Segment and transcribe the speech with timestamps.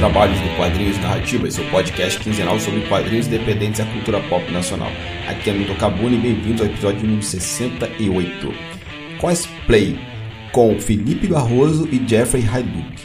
[0.00, 4.90] trabalhos do Quadrinhos Narrativas, seu podcast quinzenal sobre quadrinhos independentes e a cultura pop nacional.
[5.28, 8.48] Aqui é Milton Cabuni bem-vindos ao episódio número 68.
[9.20, 9.98] Cosplay
[10.52, 13.02] com Felipe Barroso e Jeffrey Hayduk.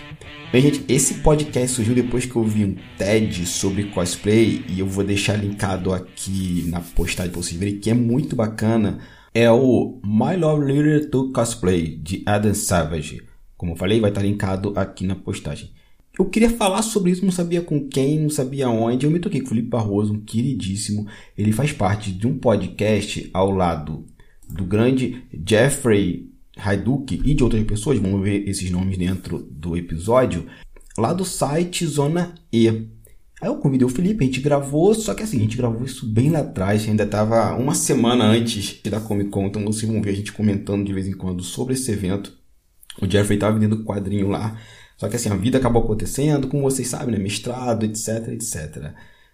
[0.54, 4.88] Bem, gente, esse podcast surgiu depois que eu vi um TED sobre cosplay e eu
[4.88, 9.00] vou deixar linkado aqui na postagem para vocês verem que é muito bacana.
[9.34, 13.22] É o My Love Leader to Cosplay de Adam Savage.
[13.58, 15.76] Como eu falei, vai estar linkado aqui na postagem.
[16.18, 19.06] Eu queria falar sobre isso, não sabia com quem, não sabia onde.
[19.06, 21.06] Eu me toquei com o Felipe Barroso, um queridíssimo.
[21.38, 24.06] Ele faz parte de um podcast ao lado
[24.48, 28.00] do grande Jeffrey Haiduk e de outras pessoas.
[28.00, 30.46] Vamos ver esses nomes dentro do episódio.
[30.98, 32.70] Lá do site Zona E.
[33.42, 36.08] Aí eu convidei o Felipe, a gente gravou, só que assim, a gente gravou isso
[36.08, 40.12] bem lá atrás, ainda estava uma semana antes da Comic Con, então vocês vão ver
[40.12, 42.34] a gente comentando de vez em quando sobre esse evento.
[43.02, 44.58] O Jeffrey estava vendendo quadrinho lá
[44.98, 47.18] só que assim, a vida acabou acontecendo, como vocês sabem, né?
[47.18, 48.94] Mestrado, etc, etc.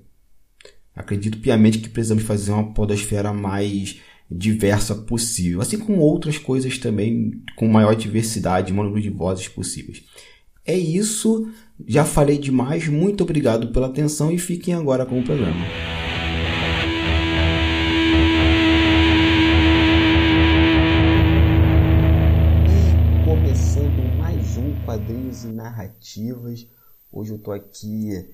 [0.93, 7.41] acredito piamente que precisamos fazer uma podosfera mais diversa possível, assim como outras coisas também
[7.55, 10.03] com maior diversidade e número de vozes possíveis.
[10.65, 11.51] É isso,
[11.85, 15.65] já falei demais, muito obrigado pela atenção e fiquem agora com o programa.
[22.65, 26.65] E começando mais um Quadrinhos e Narrativas,
[27.11, 28.25] hoje eu estou aqui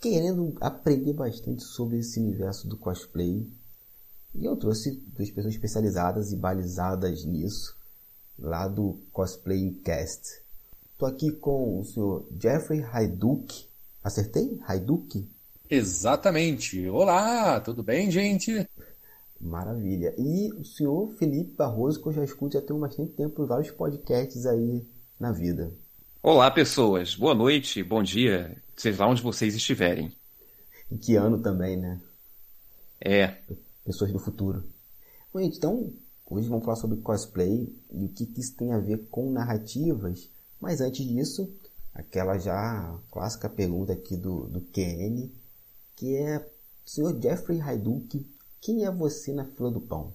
[0.00, 3.46] querendo aprender bastante sobre esse universo do cosplay,
[4.34, 7.76] e eu trouxe duas pessoas especializadas e balizadas nisso,
[8.38, 10.40] lá do Cosplay Cast.
[10.96, 13.66] Tô aqui com o senhor Jeffrey Haiduk.
[14.02, 14.58] Acertei?
[14.66, 15.28] Haiduk?
[15.68, 16.88] Exatamente.
[16.88, 18.68] Olá, tudo bem, gente?
[19.40, 20.14] Maravilha.
[20.18, 23.70] E o senhor Felipe Barroso, que eu já escuto já tem bastante tempo em vários
[23.70, 24.86] podcasts aí
[25.18, 25.72] na vida.
[26.22, 27.16] Olá, pessoas.
[27.16, 30.14] Boa noite, bom dia, seja lá onde vocês estiverem.
[30.90, 31.98] Em que ano também, né?
[33.02, 33.38] É
[33.90, 34.62] pessoas do futuro.
[35.34, 35.92] Bom, então,
[36.30, 40.30] hoje vamos falar sobre cosplay e o que, que isso tem a ver com narrativas.
[40.60, 41.52] Mas antes disso,
[41.92, 45.28] aquela já clássica pergunta aqui do, do QN,
[45.96, 46.46] que é,
[46.86, 48.24] senhor Jeffrey Haiduk,
[48.60, 50.12] quem é você na fila do pão?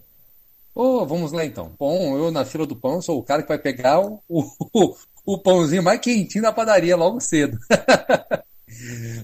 [0.73, 1.73] Oh, vamos lá então.
[1.77, 4.21] Bom, eu na fila do pão sou o cara que vai pegar o,
[4.73, 4.95] o,
[5.25, 7.57] o pãozinho mais quentinho da padaria logo cedo.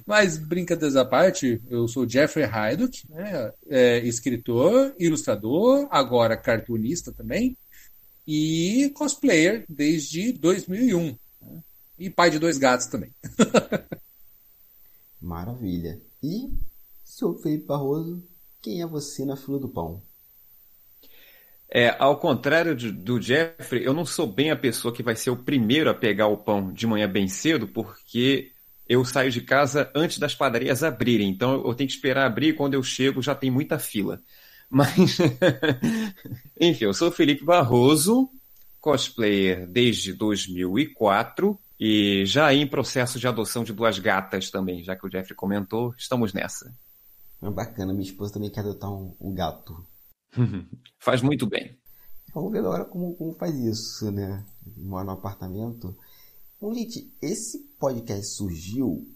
[0.06, 3.52] Mas, brincadeiras à parte, eu sou Jeffrey Hayduk, né?
[3.70, 7.58] é, escritor, ilustrador, agora cartunista também,
[8.28, 11.18] e cosplayer desde 2001.
[11.42, 11.64] Né?
[12.00, 13.12] E pai de dois gatos também.
[15.22, 16.02] Maravilha.
[16.24, 16.50] E,
[17.04, 18.24] senhor Felipe Barroso,
[18.62, 20.02] quem é você na fila do pão?
[21.74, 25.30] É, ao contrário de, do Jeffrey, eu não sou bem a pessoa que vai ser
[25.30, 28.51] o primeiro a pegar o pão de manhã bem cedo, porque
[28.92, 32.54] eu saio de casa antes das padarias abrirem, então eu tenho que esperar abrir e
[32.54, 34.22] quando eu chego já tem muita fila.
[34.70, 35.18] Mas,
[36.60, 38.30] enfim, eu sou Felipe Barroso,
[38.82, 45.08] cosplayer desde 2004 e já em processo de adoção de duas gatas também, já que
[45.08, 46.74] o Jeffrey comentou, estamos nessa.
[47.42, 49.86] É bacana, minha esposa também quer adotar um, um gato.
[51.00, 51.78] faz muito bem.
[52.34, 54.46] Vamos ver agora como, como faz isso, né?
[54.78, 55.96] Mora no apartamento.
[56.60, 59.08] Bom, gente, esse podcast surgiu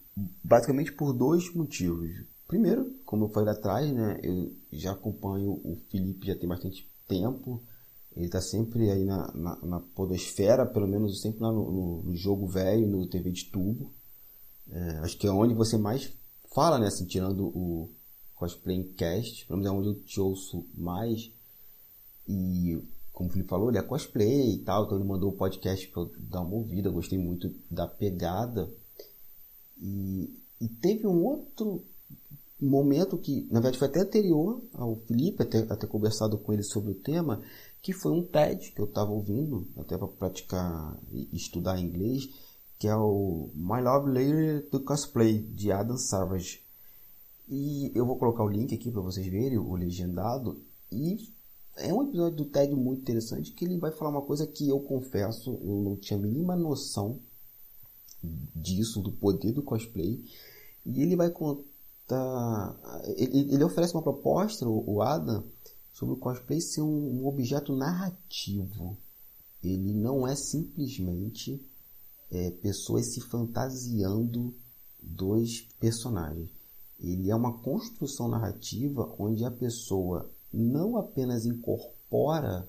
[0.42, 2.10] basicamente por dois motivos.
[2.48, 4.18] Primeiro, como eu falei atrás, né?
[4.22, 7.62] Eu já acompanho o Felipe já tem bastante tempo.
[8.16, 12.46] Ele está sempre aí na, na, na, podosfera, pelo menos sempre lá no, no jogo
[12.48, 13.92] velho, no TV de tubo.
[14.68, 16.12] É, acho que é onde você mais
[16.52, 16.88] fala, né?
[16.88, 17.92] Assim, tirando o
[18.34, 21.30] Cosplay Cast, pelo menos é onde eu te ouço mais.
[22.26, 22.82] E
[23.16, 26.02] como o Felipe falou, ele é cosplay e tal, então ele mandou o podcast para
[26.02, 28.70] eu dar uma ouvida, gostei muito da pegada.
[29.80, 31.82] E, e teve um outro
[32.60, 36.90] momento que, na verdade, foi até anterior ao Felipe, até, até conversado com ele sobre
[36.90, 37.40] o tema,
[37.80, 42.28] que foi um TED que eu estava ouvindo, até para praticar e estudar inglês,
[42.78, 46.60] que é o My Love Later do Cosplay, de Adam Savage.
[47.48, 50.60] E eu vou colocar o link aqui para vocês verem, o legendado.
[50.92, 51.34] E
[51.76, 54.80] é um episódio do TED muito interessante que ele vai falar uma coisa que eu
[54.80, 57.20] confesso, eu não tinha a mínima noção
[58.54, 60.24] disso, do poder do cosplay.
[60.84, 62.76] E ele vai contar.
[63.16, 65.44] Ele, ele oferece uma proposta, o Adam,
[65.92, 68.96] sobre o cosplay ser um, um objeto narrativo.
[69.62, 71.60] Ele não é simplesmente
[72.30, 74.54] é, pessoas se fantasiando
[75.02, 76.50] dos personagens.
[76.98, 82.68] Ele é uma construção narrativa onde a pessoa não apenas incorpora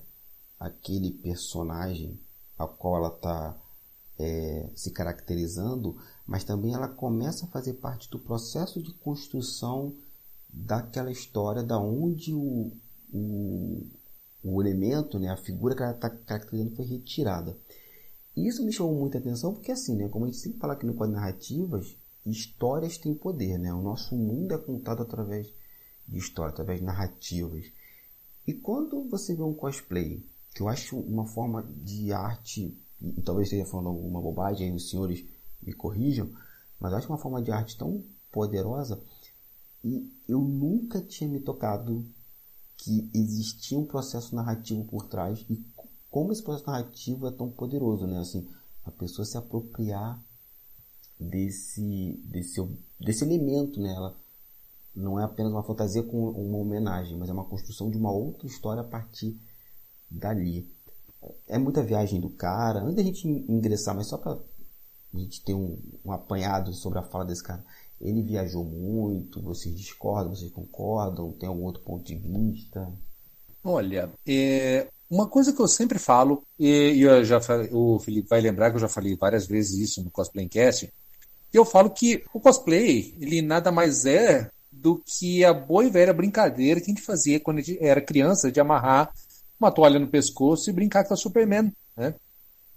[0.60, 2.20] aquele personagem
[2.58, 3.58] a qual ela está
[4.20, 5.96] é, se caracterizando,
[6.26, 9.94] mas também ela começa a fazer parte do processo de construção
[10.50, 12.72] daquela história, da onde o,
[13.14, 13.88] o,
[14.44, 17.56] o elemento, né, a figura que ela está caracterizando foi retirada.
[18.36, 20.94] Isso me chamou muita atenção porque, assim, né, como a gente sempre fala aqui no
[20.94, 21.96] quadro narrativas,
[22.26, 23.74] histórias têm poder, né?
[23.74, 25.52] O nosso mundo é contado através
[26.08, 27.66] de história, através de narrativas.
[28.46, 30.24] E quando você vê um cosplay,
[30.54, 32.76] que eu acho uma forma de arte,
[33.24, 35.26] talvez esteja falando alguma bobagem, os senhores
[35.62, 36.32] me corrijam,
[36.80, 39.02] mas eu acho uma forma de arte tão poderosa
[39.84, 42.06] e eu nunca tinha me tocado
[42.78, 45.64] que existia um processo narrativo por trás e
[46.10, 48.20] como esse processo narrativo é tão poderoso, né?
[48.20, 48.48] Assim,
[48.86, 50.22] a pessoa se apropriar
[51.20, 52.62] desse, desse,
[53.00, 53.94] desse elemento, né?
[53.94, 54.16] Ela,
[54.98, 58.48] não é apenas uma fantasia com uma homenagem, mas é uma construção de uma outra
[58.48, 59.38] história a partir
[60.10, 60.68] dali.
[61.48, 62.82] É muita viagem do cara.
[62.82, 67.04] Antes da gente ingressar, mas só para a gente ter um, um apanhado sobre a
[67.04, 67.64] fala desse cara.
[68.02, 72.92] Ele viajou muito, vocês discordam, vocês concordam, tem algum outro ponto de vista?
[73.64, 77.40] Olha, é, uma coisa que eu sempre falo, e eu já
[77.72, 80.92] o Felipe vai lembrar que eu já falei várias vezes isso no Cosplaycast,
[81.52, 84.52] eu falo que o cosplay, ele nada mais é
[84.88, 88.00] do que a boa e velha brincadeira que a gente fazia quando a gente era
[88.00, 89.12] criança, de amarrar
[89.60, 92.14] uma toalha no pescoço e brincar com a Superman, né?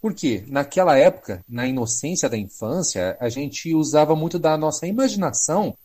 [0.00, 0.42] Por quê?
[0.48, 5.76] Naquela época, na inocência da infância, a gente usava muito da nossa imaginação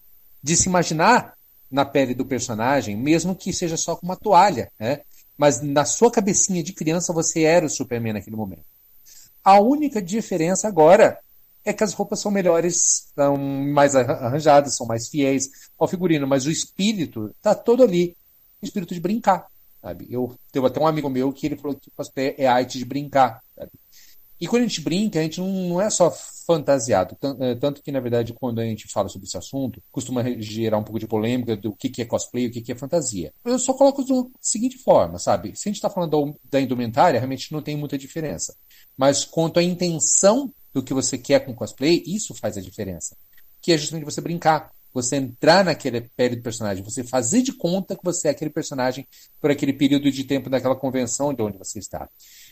[0.42, 1.36] de se imaginar
[1.70, 5.02] na pele do personagem, mesmo que seja só com uma toalha, né?
[5.38, 8.66] Mas na sua cabecinha de criança você era o Superman naquele momento.
[9.44, 11.20] A única diferença agora
[11.66, 16.46] é que as roupas são melhores, são mais arranjadas, são mais fiéis ao figurino, mas
[16.46, 18.16] o espírito está todo ali,
[18.62, 19.48] o espírito de brincar,
[19.82, 20.08] sabe?
[20.10, 23.42] Eu tenho até um amigo meu que ele falou que cosplay é arte de brincar,
[23.56, 23.72] sabe?
[24.40, 27.18] E quando a gente brinca, a gente não, não é só fantasiado.
[27.40, 30.84] É, tanto que, na verdade, quando a gente fala sobre esse assunto, costuma gerar um
[30.84, 33.34] pouco de polêmica do que, que é cosplay e o que, que é fantasia.
[33.46, 35.56] Eu só coloco da seguinte forma, sabe?
[35.56, 38.54] Se a gente está falando da indumentária, realmente não tem muita diferença.
[38.98, 43.16] Mas quanto à intenção do que você quer com cosplay, isso faz a diferença.
[43.62, 47.96] Que é justamente você brincar, você entrar naquela pele do personagem, você fazer de conta
[47.96, 49.08] que você é aquele personagem
[49.40, 52.10] por aquele período de tempo daquela convenção de onde você está.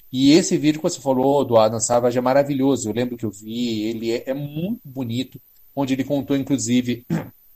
[0.10, 2.88] E esse vídeo que você falou do Adam Savage é maravilhoso.
[2.88, 5.40] Eu lembro que eu vi, ele é, é muito bonito,
[5.76, 7.06] onde ele contou, inclusive,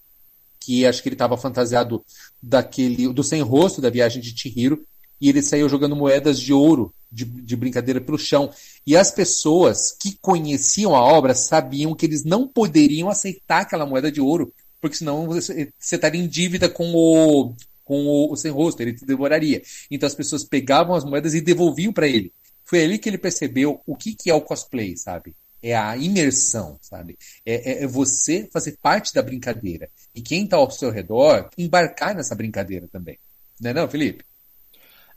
[0.59, 2.03] que acho que ele estava fantasiado
[2.43, 4.85] daquele do sem rosto da viagem de Chihiro
[5.19, 8.51] e ele saiu jogando moedas de ouro de, de, brincadeira pelo chão.
[8.85, 14.11] E as pessoas que conheciam a obra sabiam que eles não poderiam aceitar aquela moeda
[14.11, 18.81] de ouro, porque senão você, estaria em dívida com o com o, o sem rosto,
[18.81, 19.61] ele te devoraria.
[19.89, 22.33] Então as pessoas pegavam as moedas e devolviam para ele.
[22.65, 25.33] Foi ali que ele percebeu o que, que é o cosplay, sabe?
[25.63, 27.17] É a imersão, sabe?
[27.45, 29.89] É, é, é você fazer parte da brincadeira.
[30.13, 33.17] E quem está ao seu redor embarcar nessa brincadeira também.
[33.59, 34.25] Não é não, Felipe?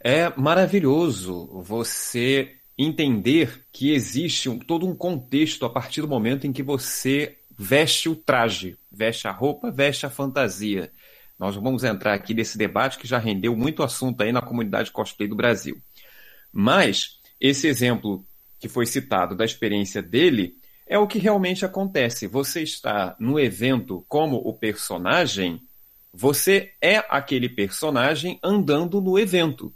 [0.03, 6.53] É maravilhoso você entender que existe um, todo um contexto a partir do momento em
[6.53, 10.91] que você veste o traje, veste a roupa, veste a fantasia.
[11.39, 15.29] Nós vamos entrar aqui nesse debate que já rendeu muito assunto aí na comunidade cosplay
[15.29, 15.77] do Brasil.
[16.51, 18.25] Mas esse exemplo
[18.59, 20.55] que foi citado da experiência dele
[20.87, 22.27] é o que realmente acontece.
[22.27, 25.61] Você está no evento como o personagem,
[26.11, 29.71] você é aquele personagem andando no evento.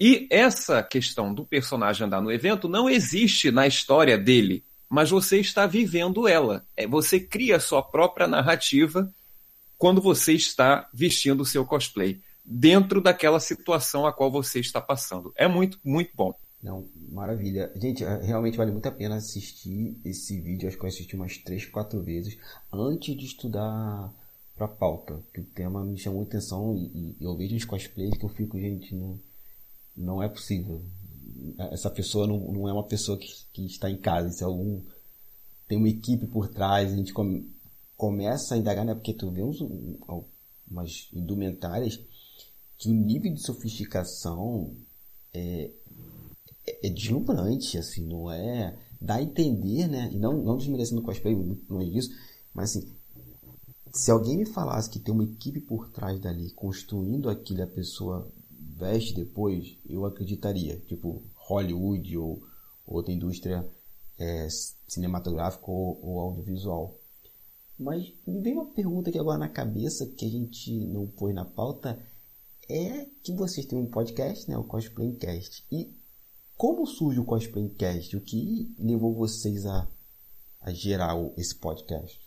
[0.00, 5.38] E essa questão do personagem andar no evento não existe na história dele, mas você
[5.38, 6.64] está vivendo ela.
[6.76, 9.12] É, você cria a sua própria narrativa
[9.76, 15.32] quando você está vestindo o seu cosplay, dentro daquela situação a qual você está passando.
[15.36, 16.34] É muito, muito bom.
[16.62, 17.72] Não, maravilha.
[17.76, 20.68] Gente, é, realmente vale muito a pena assistir esse vídeo.
[20.68, 22.36] Acho que eu assisti umas 3, 4 vezes
[22.72, 24.12] antes de estudar
[24.56, 25.22] pra pauta.
[25.32, 28.58] Que o tema me chamou atenção e, e eu vejo os cosplays que eu fico,
[28.58, 29.20] gente, não,
[29.98, 30.82] não é possível.
[31.58, 34.80] Essa pessoa não, não é uma pessoa que, que está em casa, isso é algum.
[35.66, 37.50] Tem uma equipe por trás, a gente come,
[37.96, 38.94] começa a indagar, né?
[38.94, 39.60] Porque tu vê uns,
[40.70, 42.00] umas indumentárias
[42.78, 44.72] que o nível de sofisticação
[45.34, 45.70] é,
[46.66, 48.78] é, é deslumbrante, assim, não é.
[49.00, 50.10] Dá a entender, né?
[50.12, 51.34] E não, não desmerecendo o cosplay,
[51.68, 52.10] não é isso,
[52.54, 52.90] mas assim,
[53.92, 58.30] se alguém me falasse que tem uma equipe por trás dali construindo aquilo, a pessoa
[58.78, 60.78] veste depois, eu acreditaria.
[60.86, 62.42] Tipo, Hollywood ou
[62.86, 63.68] outra indústria
[64.18, 64.48] é,
[64.86, 66.96] cinematográfica ou, ou, audiovisual.
[67.78, 71.44] Mas me veio uma pergunta aqui agora na cabeça que a gente não pôs na
[71.44, 71.98] pauta.
[72.68, 74.56] É que vocês têm um podcast, né?
[74.58, 75.64] O Cosplaycast.
[75.72, 75.90] E
[76.56, 78.16] como surge o Cosplaycast?
[78.16, 79.88] O que levou vocês a,
[80.60, 82.20] a gerar esse podcast?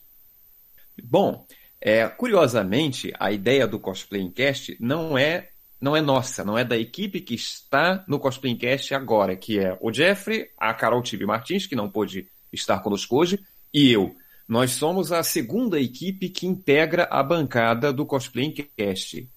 [1.03, 1.45] Bom,
[1.79, 5.50] é, curiosamente, a ideia do Cosplaycast não é
[5.81, 9.91] não é nossa, não é da equipe que está no Cosplaycast agora, que é o
[9.91, 13.39] Jeffrey, a Carol Tibi Martins, que não pôde estar conosco hoje,
[13.73, 14.15] e eu.
[14.47, 19.27] Nós somos a segunda equipe que integra a bancada do Cosplaycast.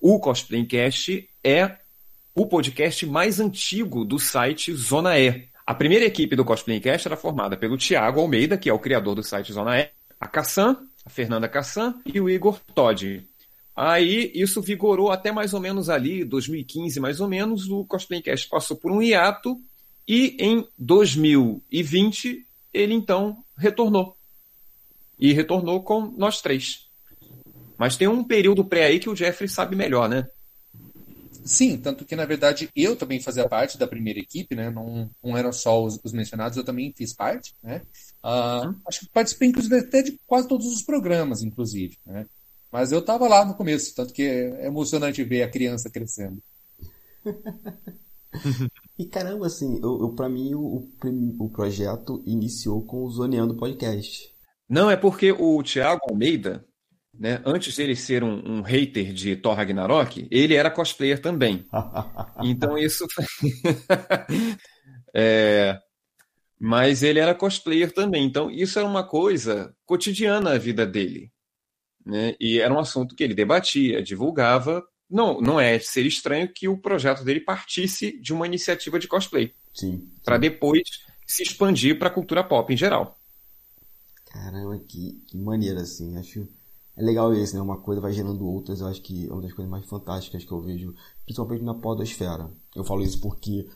[0.00, 1.76] O Cosplaycast é
[2.34, 5.48] o podcast mais antigo do site Zona E.
[5.66, 9.22] A primeira equipe do Cosplaycast era formada pelo Tiago Almeida, que é o criador do
[9.22, 13.28] site Zona E, a Cassan, a Fernanda Cassan e o Igor Todd.
[13.82, 18.76] Aí isso vigorou até mais ou menos ali, 2015 mais ou menos, o Cosplaycast passou
[18.76, 19.58] por um hiato
[20.06, 22.44] e em 2020
[22.74, 24.14] ele então retornou.
[25.18, 26.90] E retornou com nós três.
[27.78, 30.28] Mas tem um período pré aí que o Jeffrey sabe melhor, né?
[31.42, 34.68] Sim, tanto que na verdade eu também fazia parte da primeira equipe, né?
[34.68, 37.80] Não, não eram só os, os mencionados, eu também fiz parte, né?
[38.22, 42.26] Uh, acho que participei inclusive até de quase todos os programas, inclusive, né?
[42.72, 46.40] Mas eu estava lá no começo, tanto que é emocionante ver a criança crescendo.
[48.98, 50.88] e caramba, assim, eu, eu para mim o,
[51.38, 54.30] o, projeto iniciou com o Zoneando Podcast.
[54.68, 56.64] Não, é porque o Thiago Almeida,
[57.12, 61.66] né, antes de ele ser um, um hater de Thor Ragnarok, ele era cosplayer também.
[62.44, 63.04] então isso.
[65.14, 65.76] é...
[66.62, 68.24] Mas ele era cosplayer também.
[68.24, 71.32] Então isso era uma coisa cotidiana na vida dele.
[72.04, 72.34] Né?
[72.40, 74.82] E era um assunto que ele debatia, divulgava.
[75.08, 79.52] Não, não é ser estranho que o projeto dele partisse de uma iniciativa de cosplay.
[79.74, 80.08] Sim.
[80.24, 80.82] Para depois
[81.26, 83.18] se expandir para a cultura pop em geral.
[84.26, 86.16] Caramba, que, que maneira, assim.
[86.16, 86.46] Acho
[86.96, 87.62] é legal isso, né?
[87.62, 88.80] Uma coisa vai gerando outras.
[88.80, 92.50] Eu acho que é uma das coisas mais fantásticas que eu vejo, principalmente na podosfera.
[92.74, 93.66] Eu falo isso porque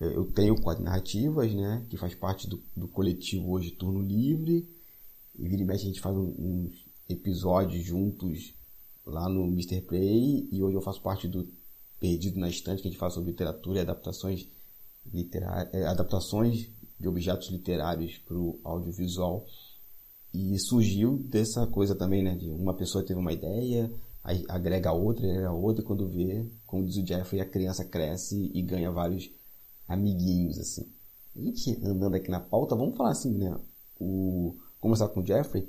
[0.00, 1.84] é, eu tenho quatro narrativas, né?
[1.88, 4.68] Que faz parte do, do coletivo hoje Turno Livre.
[5.38, 8.54] E vira e mexe a gente faz uns episódios juntos
[9.04, 9.80] lá no Mr.
[9.82, 11.48] Play e hoje eu faço parte do
[11.98, 14.48] Perdido na Estante, que a gente fala sobre literatura e adaptações,
[15.12, 19.46] literárias, é, adaptações de objetos literários para o audiovisual.
[20.32, 22.36] E surgiu dessa coisa também, né?
[22.36, 23.90] De uma pessoa teve uma ideia,
[24.22, 28.50] aí agrega outra, agrega outra, e quando vê, como diz o Jeffrey, a criança cresce
[28.54, 29.30] e ganha vários
[29.88, 30.86] amiguinhos, assim.
[31.34, 33.58] A gente andando aqui na pauta, vamos falar assim, né?
[33.98, 35.66] O, começar com o Jeffrey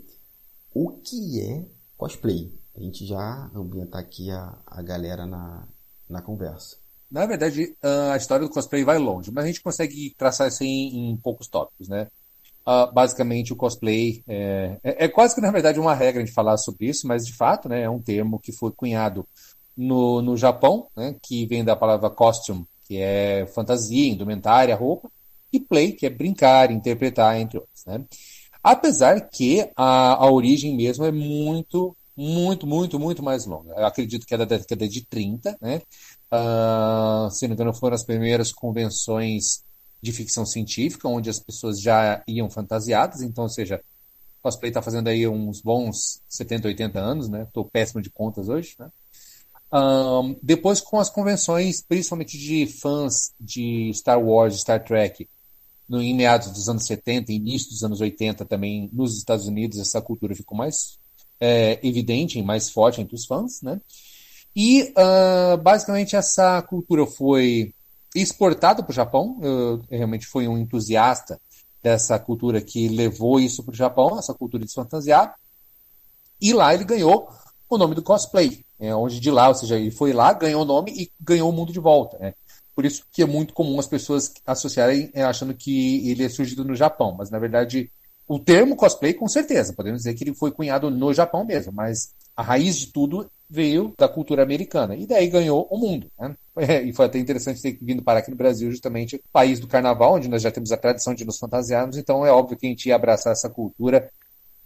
[0.74, 1.66] o que é
[1.98, 2.52] cosplay.
[2.76, 5.68] A gente já ambientar aqui a, a galera na,
[6.10, 6.78] na conversa.
[7.12, 7.76] Na verdade,
[8.14, 11.48] a história do cosplay vai longe, mas a gente consegue traçar isso em, em poucos
[11.48, 12.08] tópicos, né?
[12.68, 16.56] Uh, basicamente, o cosplay é, é, é, quase que, na verdade, uma regra de falar
[16.58, 19.26] sobre isso, mas de fato né, é um termo que foi cunhado
[19.76, 25.10] no, no Japão, né, que vem da palavra costume, que é fantasia, indumentária, roupa,
[25.52, 27.86] e play, que é brincar, interpretar, entre outros.
[27.86, 28.06] Né?
[28.64, 33.74] Apesar que a, a origem mesmo é muito, muito, muito, muito mais longa.
[33.76, 35.82] Eu acredito que é da década de 30, né?
[36.32, 39.64] Uh, se não me engano, foram as primeiras convenções
[40.02, 43.82] de ficção científica, onde as pessoas já iam fantasiadas, então, ou seja,
[44.42, 47.44] cosplay está fazendo aí uns bons 70, 80 anos, né?
[47.44, 48.90] Estou péssimo de contas hoje, né?
[49.72, 55.30] Um, depois com as convenções, principalmente de fãs de Star Wars, Star Trek,
[55.90, 60.00] no, em meados dos anos 70, início dos anos 80 também, nos Estados Unidos, essa
[60.02, 61.00] cultura ficou mais
[61.40, 63.82] é, evidente, mais forte entre os fãs, né?
[64.56, 67.74] E uh, basicamente essa cultura foi
[68.16, 69.38] exportada para o Japão.
[69.42, 71.40] Eu, eu realmente fui um entusiasta
[71.82, 75.36] dessa cultura que levou isso para o Japão, essa cultura de fantasiar.
[76.42, 77.30] E lá ele ganhou
[77.70, 80.66] o nome do cosplay, é, onde de lá, ou seja, ele foi lá, ganhou o
[80.66, 82.18] nome e ganhou o mundo de volta.
[82.18, 82.34] Né?
[82.80, 86.64] Por isso que é muito comum as pessoas associarem é, achando que ele é surgido
[86.64, 87.92] no Japão, mas na verdade
[88.26, 92.14] o termo cosplay, com certeza, podemos dizer que ele foi cunhado no Japão mesmo, mas
[92.38, 94.96] a raiz de tudo veio da cultura americana.
[94.96, 96.10] E daí ganhou o mundo.
[96.18, 96.34] Né?
[96.56, 100.16] É, e foi até interessante ter vindo parar aqui no Brasil, justamente país do carnaval,
[100.16, 102.88] onde nós já temos a tradição de nos fantasiarmos, então é óbvio que a gente
[102.88, 104.10] ia abraçar essa cultura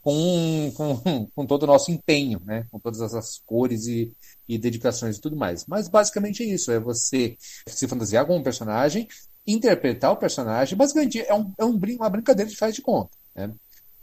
[0.04, 2.66] com, com, com todo o nosso empenho, né?
[2.72, 4.12] com todas essas cores e,
[4.48, 5.66] e dedicações e tudo mais.
[5.66, 9.08] Mas basicamente é isso: é você se fantasiar com um personagem,
[9.46, 10.78] interpretar o personagem.
[10.78, 13.12] Basicamente é, um, é um, uma brincadeira de faz de conta.
[13.36, 13.48] Né?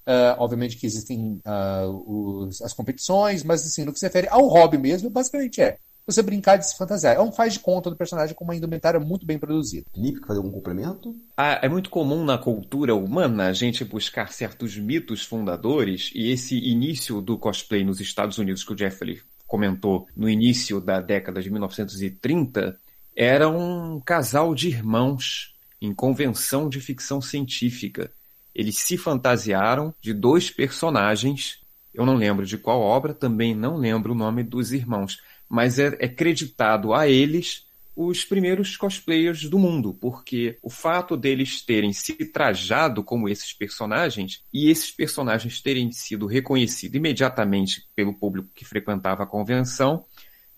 [0.06, 4.48] Uh, obviamente que existem uh, os, as competições, mas assim, no que se refere ao
[4.48, 7.16] hobby mesmo, basicamente é você brincar de se fantasiar.
[7.16, 9.86] É um faz de conta do personagem com uma indumentária muito bem produzida.
[9.94, 11.14] Felipe, fazer algum complemento?
[11.36, 16.58] Ah, é muito comum na cultura humana a gente buscar certos mitos fundadores e esse
[16.58, 19.20] início do cosplay nos Estados Unidos que o Jeffrey
[19.50, 22.78] comentou no início da década de 1930
[23.16, 28.10] era um casal de irmãos em convenção de ficção científica.
[28.54, 31.58] Eles se fantasiaram de dois personagens.
[31.92, 35.18] Eu não lembro de qual obra, também não lembro o nome dos irmãos
[35.50, 37.66] mas é, é creditado a eles
[38.06, 44.42] os primeiros cosplayers do mundo, porque o fato deles terem se trajado como esses personagens
[44.52, 50.04] e esses personagens terem sido reconhecidos imediatamente pelo público que frequentava a convenção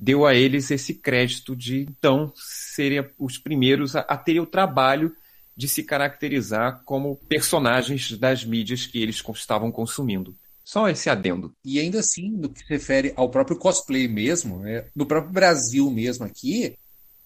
[0.02, 5.14] deu a eles esse crédito de então serem os primeiros a, a ter o trabalho
[5.56, 10.34] de se caracterizar como personagens das mídias que eles estavam consumindo.
[10.64, 11.54] Só esse adendo.
[11.64, 15.90] E ainda assim, no que se refere ao próprio cosplay mesmo, né, no próprio Brasil
[15.90, 16.76] mesmo aqui,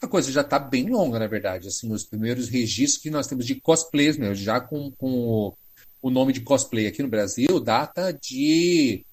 [0.00, 1.68] a coisa já está bem longa, na verdade.
[1.68, 5.54] Assim, os primeiros registros que nós temos de cosplays, mesmo, já com, com o,
[6.02, 9.04] o nome de cosplay aqui no Brasil, data de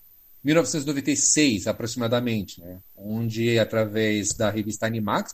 [0.43, 2.80] 1996, aproximadamente, né?
[2.96, 5.34] onde, através da revista Animax,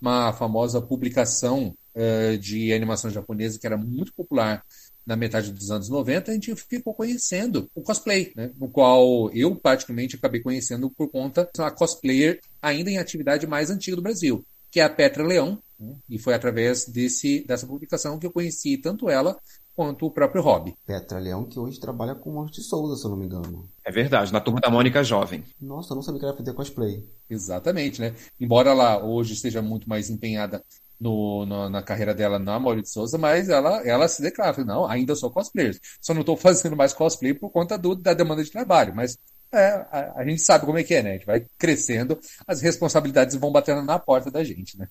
[0.00, 4.62] uma famosa publicação uh, de animação japonesa que era muito popular
[5.06, 8.50] na metade dos anos 90, a gente ficou conhecendo o cosplay, né?
[8.58, 13.96] no qual eu praticamente acabei conhecendo por conta da cosplayer ainda em atividade mais antiga
[13.96, 15.94] do Brasil, que é a Petra Leão, né?
[16.08, 19.36] e foi através desse, dessa publicação que eu conheci tanto ela
[19.74, 20.74] quanto o próprio Hobby.
[20.86, 23.68] Petra Leão, que hoje trabalha com de Souza, se eu não me engano.
[23.84, 25.42] É verdade, na turma da Mônica Jovem.
[25.60, 27.04] Nossa, eu não sabia que ela fazer cosplay.
[27.28, 28.14] Exatamente, né?
[28.38, 30.62] Embora ela hoje esteja muito mais empenhada
[31.00, 34.84] no, no, na carreira dela na Mauro de Souza, mas ela, ela se declara, não,
[34.84, 35.78] ainda sou cosplayer.
[36.00, 38.94] Só não estou fazendo mais cosplay por conta do, da demanda de trabalho.
[38.94, 39.16] Mas
[39.52, 41.10] é, a, a, gente sabe como é que é, né?
[41.10, 44.88] A gente vai crescendo, as responsabilidades vão batendo na porta da gente, né?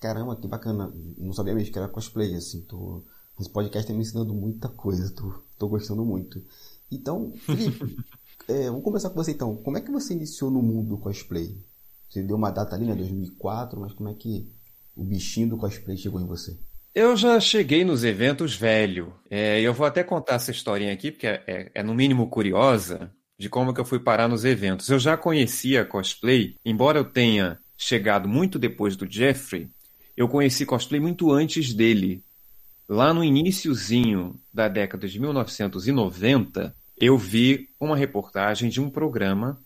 [0.00, 0.92] Caramba, que bacana.
[1.16, 2.60] Não sabia mesmo que era cosplay, assim.
[2.62, 3.02] Tô...
[3.40, 6.42] Esse podcast está me ensinando muita coisa, tô, tô gostando muito.
[6.90, 7.96] Então, Felipe,
[8.46, 9.56] é, vamos começar com você então.
[9.56, 11.56] Como é que você iniciou no mundo do cosplay?
[12.08, 12.94] Você deu uma data ali, né?
[12.94, 14.48] 2004, mas como é que
[14.96, 16.56] o bichinho do cosplay chegou em você?
[16.94, 19.12] Eu já cheguei nos eventos velho.
[19.28, 23.10] É, eu vou até contar essa historinha aqui, porque é, é, é, no mínimo curiosa,
[23.38, 24.88] de como que eu fui parar nos eventos.
[24.88, 29.68] Eu já conhecia cosplay, embora eu tenha chegado muito depois do Jeffrey,
[30.16, 32.22] eu conheci cosplay muito antes dele.
[32.88, 39.60] Lá no iníciozinho da década de 1990, eu vi uma reportagem de um programa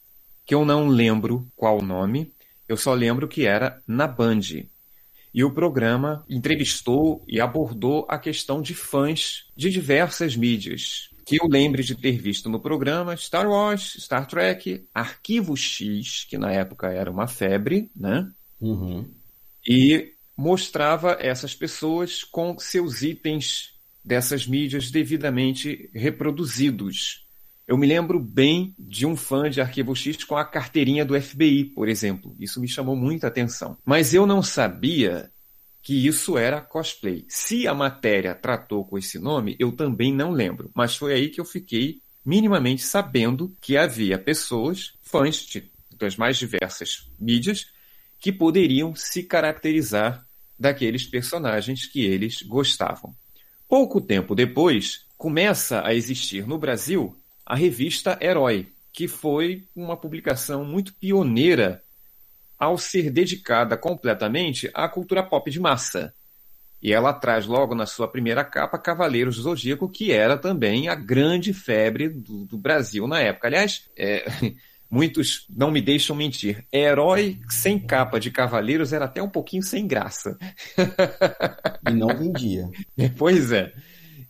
[0.46, 2.32] que eu não lembro qual o nome,
[2.66, 4.40] eu só lembro que era na Band.
[5.34, 11.10] E o programa entrevistou e abordou a questão de fãs de diversas mídias.
[11.28, 16.38] Que eu lembre de ter visto no programa Star Wars, Star Trek, Arquivo X, que
[16.38, 18.26] na época era uma febre, né?
[18.58, 19.06] Uhum.
[19.66, 27.26] E mostrava essas pessoas com seus itens dessas mídias devidamente reproduzidos.
[27.66, 31.64] Eu me lembro bem de um fã de Arquivo X com a carteirinha do FBI,
[31.64, 32.34] por exemplo.
[32.40, 33.76] Isso me chamou muita atenção.
[33.84, 35.30] Mas eu não sabia
[35.88, 37.24] que isso era cosplay.
[37.30, 40.70] Se a matéria tratou com esse nome, eu também não lembro.
[40.74, 45.64] Mas foi aí que eu fiquei minimamente sabendo que havia pessoas, fãs de,
[45.96, 47.68] das mais diversas mídias,
[48.20, 50.26] que poderiam se caracterizar
[50.58, 53.16] daqueles personagens que eles gostavam.
[53.66, 60.66] Pouco tempo depois, começa a existir no Brasil a revista Herói, que foi uma publicação
[60.66, 61.82] muito pioneira
[62.58, 66.12] ao ser dedicada completamente à cultura pop de massa.
[66.80, 70.94] E ela traz logo na sua primeira capa Cavaleiros do Zodíaco, que era também a
[70.94, 73.48] grande febre do, do Brasil na época.
[73.48, 74.24] Aliás, é,
[74.88, 76.64] muitos não me deixam mentir.
[76.72, 80.38] Herói sem capa de Cavaleiros era até um pouquinho sem graça.
[81.88, 82.68] E não vendia.
[83.18, 83.72] pois é.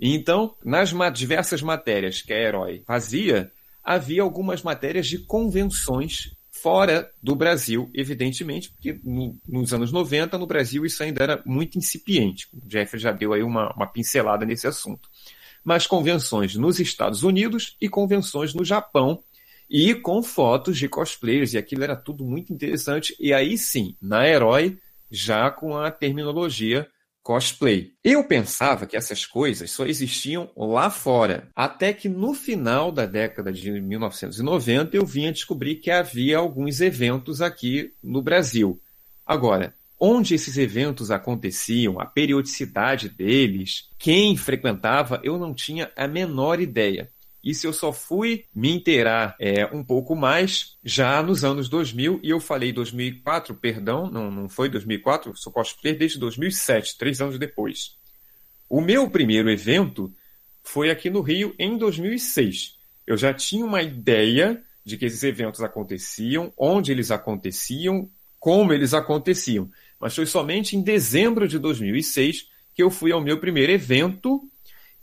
[0.00, 3.50] Então, nas diversas matérias que a Herói fazia,
[3.84, 10.46] havia algumas matérias de convenções fora do Brasil, evidentemente, porque no, nos anos 90, no
[10.46, 12.48] Brasil, isso ainda era muito incipiente.
[12.52, 15.08] O Jeffrey já deu aí uma, uma pincelada nesse assunto.
[15.64, 19.22] Mas convenções nos Estados Unidos e convenções no Japão,
[19.70, 23.14] e com fotos de cosplayers, e aquilo era tudo muito interessante.
[23.20, 24.78] E aí sim, na Herói,
[25.10, 26.88] já com a terminologia
[27.28, 27.92] cosplay.
[28.02, 33.52] Eu pensava que essas coisas só existiam lá fora, até que no final da década
[33.52, 38.80] de 1990 eu vim a descobrir que havia alguns eventos aqui no Brasil.
[39.26, 46.58] Agora, onde esses eventos aconteciam, a periodicidade deles, quem frequentava, eu não tinha a menor
[46.60, 47.10] ideia.
[47.48, 52.28] Isso eu só fui me inteirar é, um pouco mais já nos anos 2000, e
[52.28, 57.96] eu falei 2004, perdão, não, não foi 2004, sou cosplayer desde 2007, três anos depois.
[58.68, 60.12] O meu primeiro evento
[60.62, 62.76] foi aqui no Rio em 2006.
[63.06, 68.92] Eu já tinha uma ideia de que esses eventos aconteciam, onde eles aconteciam, como eles
[68.92, 69.70] aconteciam.
[69.98, 74.42] Mas foi somente em dezembro de 2006 que eu fui ao meu primeiro evento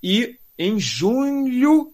[0.04, 1.92] e em junho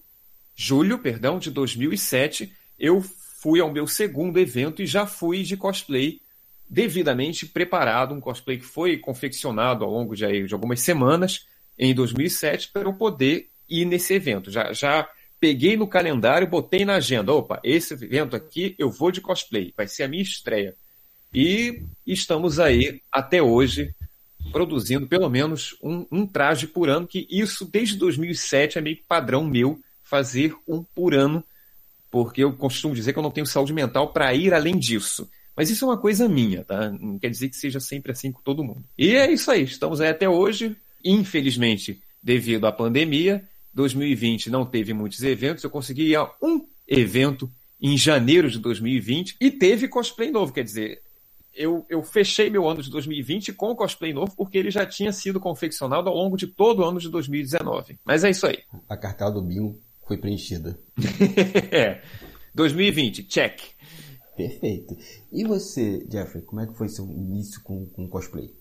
[0.61, 6.21] julho, perdão, de 2007, eu fui ao meu segundo evento e já fui de cosplay
[6.69, 11.47] devidamente preparado, um cosplay que foi confeccionado ao longo de, de algumas semanas
[11.77, 14.51] em 2007 para eu poder ir nesse evento.
[14.51, 19.19] Já, já peguei no calendário, botei na agenda, opa, esse evento aqui eu vou de
[19.19, 20.75] cosplay, vai ser a minha estreia.
[21.33, 23.95] E estamos aí até hoje
[24.51, 29.43] produzindo pelo menos um, um traje por ano, que isso desde 2007 é meio padrão
[29.43, 29.79] meu
[30.11, 31.41] fazer um por ano,
[32.11, 35.29] porque eu costumo dizer que eu não tenho saúde mental para ir além disso.
[35.55, 36.91] Mas isso é uma coisa minha, tá?
[36.91, 38.83] Não quer dizer que seja sempre assim com todo mundo.
[38.97, 40.75] E é isso aí, estamos aí até hoje.
[41.03, 43.41] Infelizmente, devido à pandemia,
[43.73, 45.63] 2020 não teve muitos eventos.
[45.63, 47.49] Eu consegui ir a um evento
[47.81, 50.51] em janeiro de 2020 e teve cosplay novo.
[50.51, 51.01] Quer dizer,
[51.53, 55.39] eu, eu fechei meu ano de 2020 com cosplay novo porque ele já tinha sido
[55.39, 57.97] confeccionado ao longo de todo o ano de 2019.
[58.03, 58.59] Mas é isso aí.
[58.89, 59.79] A cartela do bingo
[60.11, 60.77] foi preenchida.
[61.71, 62.01] é.
[62.53, 63.61] 2020, check.
[64.35, 64.97] Perfeito.
[65.31, 68.53] E você, Jeffrey, como é que foi seu início com, com cosplay?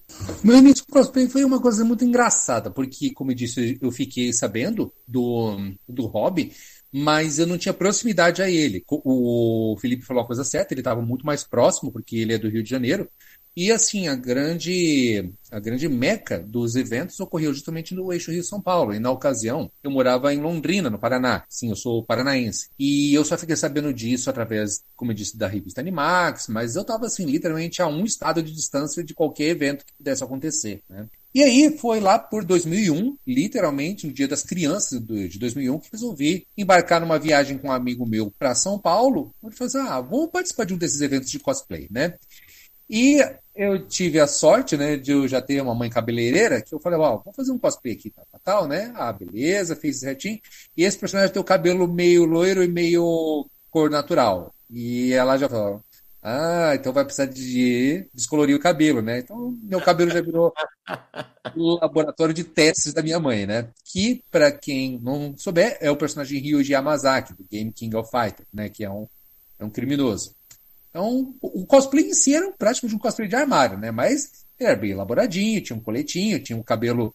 [0.45, 4.33] Meu início com cosplay foi uma coisa muito engraçada, porque, como eu disse, eu fiquei
[4.33, 5.57] sabendo do,
[5.89, 6.53] do hobby,
[6.93, 8.85] mas eu não tinha proximidade a ele.
[8.89, 12.49] O Felipe falou a coisa certa, ele estava muito mais próximo, porque ele é do
[12.49, 13.09] Rio de Janeiro,
[13.57, 18.95] e assim, a grande, a grande meca dos eventos ocorreu justamente no eixo Rio-São Paulo.
[18.95, 21.45] E na ocasião, eu morava em Londrina, no Paraná.
[21.49, 22.69] Sim, eu sou paranaense.
[22.79, 26.83] E eu só fiquei sabendo disso através, como eu disse, da revista Animax, mas eu
[26.83, 30.81] estava assim, literalmente a um estado de distância de qualquer evento que pudesse acontecer.
[30.89, 31.07] Né?
[31.33, 36.47] E aí foi lá por 2001, literalmente no Dia das Crianças de 2001, que resolvi
[36.57, 39.33] embarcar numa viagem com um amigo meu para São Paulo.
[39.41, 42.15] Onde fazer, ah, vou participar de um desses eventos de cosplay, né?
[42.91, 43.21] E
[43.55, 46.99] eu tive a sorte, né, de eu já ter uma mãe cabeleireira, que eu falei,
[46.99, 48.93] ó, vamos fazer um cosplay aqui, tal, tal, né?
[48.97, 50.41] Ah, beleza, fiz certinho.
[50.77, 54.53] E esse personagem tem o cabelo meio loiro e meio cor natural.
[54.69, 55.85] E ela já falou,
[56.23, 59.21] ah, então vai precisar de descolorir o cabelo, né?
[59.21, 60.53] Então, meu cabelo já virou
[61.57, 63.69] o laboratório de testes da minha mãe, né?
[63.85, 68.49] Que, para quem não souber, é o personagem Ryuji Yamazaki, do Game King of Fighters,
[68.53, 68.69] né?
[68.69, 69.07] Que é um,
[69.59, 70.35] é um criminoso.
[70.91, 73.91] Então, o cosplay em si era praticamente um cosplay de armário, né?
[73.91, 77.15] Mas era bem elaboradinho, tinha um coletinho, tinha um cabelo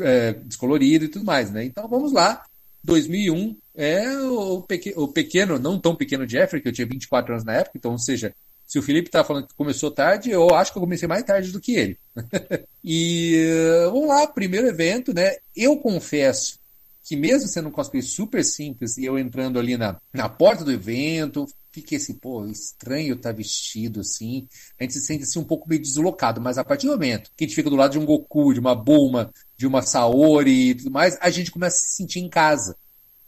[0.00, 1.64] é, descolorido e tudo mais, né?
[1.64, 2.42] Então, vamos lá.
[2.82, 4.64] 2001 é o,
[4.96, 7.98] o pequeno, não tão pequeno Jeffrey, que eu tinha 24 anos na época, então, ou
[7.98, 8.34] seja,
[8.66, 11.50] se o Felipe está falando que começou tarde, eu acho que eu comecei mais tarde
[11.50, 11.98] do que ele.
[12.82, 13.44] e
[13.86, 15.36] vamos lá, primeiro evento, né?
[15.54, 16.58] Eu confesso
[17.04, 21.46] que mesmo sendo um cosplay super simples eu entrando ali na, na porta do evento,
[21.72, 24.48] fiquei assim, pô, estranho estar tá vestido assim.
[24.78, 27.44] A gente se sente assim um pouco meio deslocado, mas a partir do momento que
[27.44, 30.74] a gente fica do lado de um Goku, de uma Bulma, de uma Saori e
[30.74, 32.76] tudo mais, a gente começa a se sentir em casa.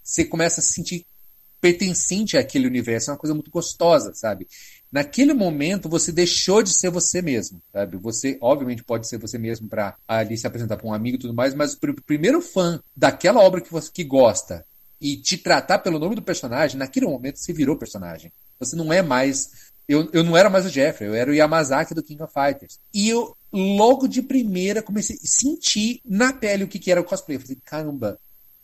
[0.02, 1.06] Você começa a se sentir
[1.60, 4.48] pertencente àquele universo, é uma coisa muito gostosa, sabe?
[4.90, 7.96] Naquele momento você deixou de ser você mesmo, sabe?
[7.98, 11.32] Você, obviamente, pode ser você mesmo para ali se apresentar para um amigo e tudo
[11.32, 14.66] mais, mas o primeiro fã daquela obra que você que gosta
[15.02, 18.32] e te tratar pelo nome do personagem, naquele momento você virou personagem.
[18.60, 19.72] Você não é mais.
[19.88, 22.78] Eu, eu não era mais o Jeffrey, eu era o Yamazaki do King of Fighters.
[22.94, 27.04] E eu, logo de primeira, comecei a sentir na pele o que, que era o
[27.04, 27.36] cosplay.
[27.36, 28.16] Eu falei, caramba,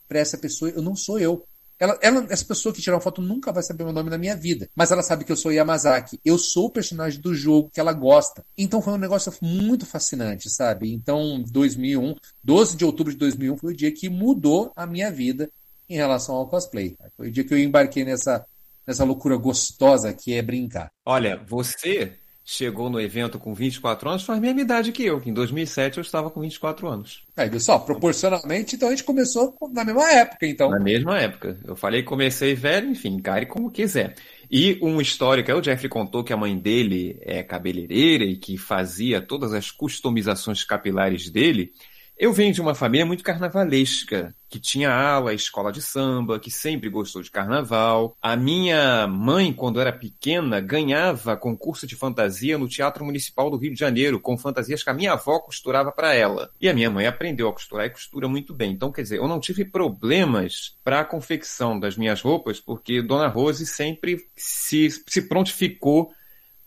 [0.07, 1.43] pra essa pessoa, eu não sou eu.
[1.77, 4.35] Ela, ela, essa pessoa que tirou uma foto nunca vai saber meu nome na minha
[4.35, 4.69] vida.
[4.73, 6.19] Mas ela sabe que eu sou Yamazaki.
[6.23, 8.45] Eu sou o personagem do jogo que ela gosta.
[8.57, 10.93] Então foi um negócio muito fascinante, sabe?
[10.93, 15.49] Então, 2001, 12 de outubro de 2001 foi o dia que mudou a minha vida
[15.89, 16.95] em relação ao cosplay.
[17.17, 18.45] Foi o dia que eu embarquei nessa,
[18.85, 20.91] nessa loucura gostosa que é brincar.
[21.05, 22.13] Olha, você
[22.51, 25.99] chegou no evento com 24 anos, faz a mesma idade que eu, que em 2007
[25.99, 27.23] eu estava com 24 anos.
[27.37, 30.71] É, viu só, proporcionalmente, então a gente começou na mesma época, então.
[30.71, 31.59] Na mesma época.
[31.63, 34.15] Eu falei que comecei velho, enfim, encare como quiser.
[34.49, 39.21] E um histórico, o Jeffrey contou que a mãe dele é cabeleireira e que fazia
[39.21, 41.71] todas as customizações capilares dele.
[42.19, 46.89] Eu venho de uma família muito carnavalesca, que tinha aula, escola de samba, que sempre
[46.89, 48.17] gostou de carnaval.
[48.21, 53.73] A minha mãe, quando era pequena, ganhava concurso de fantasia no Teatro Municipal do Rio
[53.73, 56.51] de Janeiro, com fantasias que a minha avó costurava para ela.
[56.59, 58.73] E a minha mãe aprendeu a costurar e costura muito bem.
[58.73, 63.29] Então, quer dizer, eu não tive problemas para a confecção das minhas roupas, porque Dona
[63.29, 66.11] Rose sempre se, se prontificou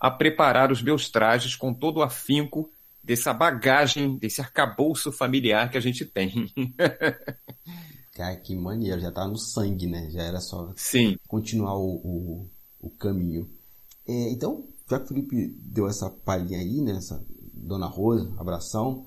[0.01, 2.71] a preparar os meus trajes com todo o afinco
[3.03, 6.53] dessa bagagem, desse arcabouço familiar que a gente tem.
[8.15, 10.11] Cara, que maneiro, já tá no sangue, né?
[10.11, 11.17] Já era só Sim.
[11.27, 13.49] continuar o, o, o caminho.
[14.07, 16.93] É, então, já que o Felipe deu essa palhinha aí, né?
[16.93, 19.07] Essa Dona Rosa, abração.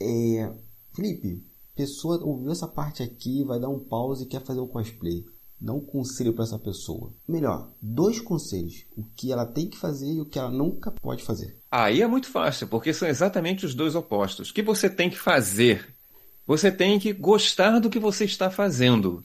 [0.00, 0.52] É,
[0.94, 1.42] Felipe,
[1.74, 5.24] pessoa ouviu essa parte aqui, vai dar um pause e quer fazer o cosplay.
[5.66, 7.12] Dá um conselho para essa pessoa.
[7.26, 8.86] Melhor, dois conselhos.
[8.96, 11.56] O que ela tem que fazer e o que ela nunca pode fazer.
[11.68, 14.50] Aí é muito fácil, porque são exatamente os dois opostos.
[14.50, 15.92] O que você tem que fazer?
[16.46, 19.24] Você tem que gostar do que você está fazendo.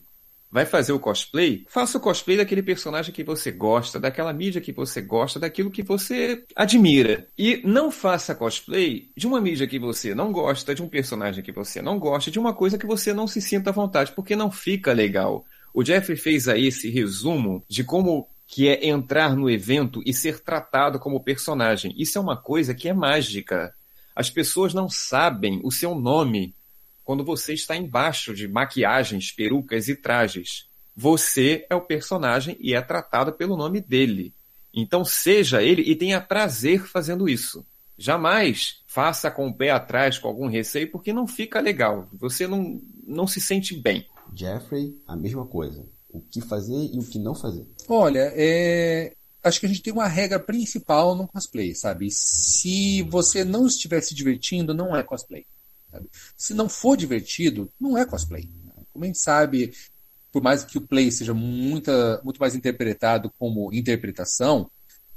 [0.50, 1.64] Vai fazer o cosplay?
[1.68, 5.84] Faça o cosplay daquele personagem que você gosta, daquela mídia que você gosta, daquilo que
[5.84, 7.24] você admira.
[7.38, 11.52] E não faça cosplay de uma mídia que você não gosta, de um personagem que
[11.52, 14.50] você não gosta, de uma coisa que você não se sinta à vontade, porque não
[14.50, 15.44] fica legal.
[15.74, 20.40] O Jeffrey fez aí esse resumo de como que é entrar no evento e ser
[20.40, 21.94] tratado como personagem.
[21.96, 23.74] Isso é uma coisa que é mágica.
[24.14, 26.54] As pessoas não sabem o seu nome
[27.02, 30.66] quando você está embaixo de maquiagens, perucas e trajes.
[30.94, 34.34] Você é o personagem e é tratado pelo nome dele.
[34.74, 37.64] Então seja ele e tenha prazer fazendo isso.
[37.96, 42.08] Jamais faça com o pé atrás, com algum receio, porque não fica legal.
[42.12, 44.06] Você não, não se sente bem.
[44.34, 45.84] Jeffrey, a mesma coisa.
[46.10, 47.66] O que fazer e o que não fazer.
[47.88, 49.14] Olha, é...
[49.42, 52.10] acho que a gente tem uma regra principal no cosplay, sabe?
[52.10, 55.46] Se você não estiver se divertindo, não é cosplay.
[55.90, 56.08] Sabe?
[56.36, 58.48] Se não for divertido, não é cosplay.
[58.92, 59.72] Como a gente sabe,
[60.30, 64.70] por mais que o play seja muita, muito mais interpretado como interpretação,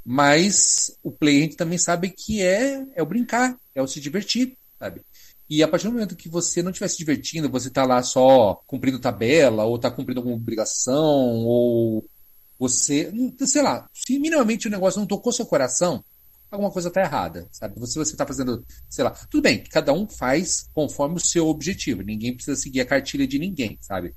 [0.04, 4.00] mas o play a gente também sabe que é, é o brincar, é o se
[4.00, 5.02] divertir, sabe?
[5.50, 8.56] E a partir do momento que você não estiver se divertindo, você está lá só
[8.66, 12.04] cumprindo tabela, ou está cumprindo alguma obrigação, ou
[12.58, 13.12] você,
[13.46, 16.04] sei lá, se minimamente o negócio não tocou seu coração,
[16.50, 17.76] alguma coisa está errada, sabe?
[17.86, 22.02] Se você está fazendo, sei lá, tudo bem, cada um faz conforme o seu objetivo,
[22.02, 24.16] ninguém precisa seguir a cartilha de ninguém, sabe?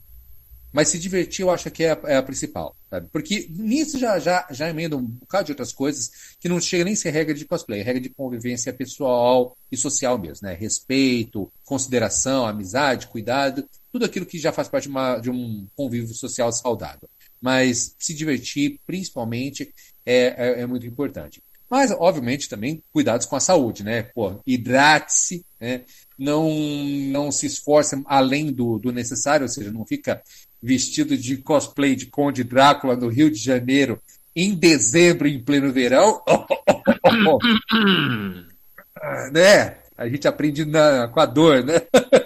[0.72, 3.09] Mas se divertir, eu acho que é a, é a principal, sabe?
[3.11, 6.92] Porque nisso já, já, já emenda um bocado de outras coisas que não chega nem
[6.92, 10.54] a ser regra de cosplay, é regra de convivência pessoal e social mesmo, né?
[10.54, 16.14] Respeito, consideração, amizade, cuidado, tudo aquilo que já faz parte de, uma, de um convívio
[16.14, 17.09] social saudável.
[17.40, 19.72] Mas se divertir, principalmente,
[20.04, 21.42] é, é, é muito importante.
[21.70, 24.02] Mas, obviamente, também cuidados com a saúde, né?
[24.02, 25.83] Pô, hidrate-se, né?
[26.18, 30.22] Não, não se esforce além do, do necessário, ou seja, não fica
[30.62, 34.01] vestido de cosplay de Conde Drácula no Rio de Janeiro
[34.35, 36.23] em dezembro, em pleno verão.
[39.33, 39.79] né?
[39.97, 41.81] A gente aprende na, com a dor, né?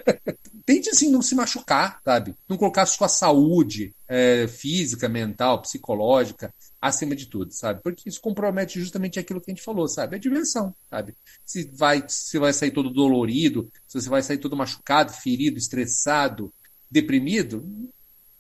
[0.65, 2.35] Tente assim não se machucar, sabe?
[2.49, 7.81] Não colocar sua saúde é, física, mental, psicológica acima de tudo, sabe?
[7.81, 10.17] Porque isso compromete justamente aquilo que a gente falou, sabe?
[10.17, 11.15] A diversão, sabe?
[11.45, 16.53] Se vai, se vai sair todo dolorido, se você vai sair todo machucado, ferido, estressado,
[16.91, 17.65] deprimido,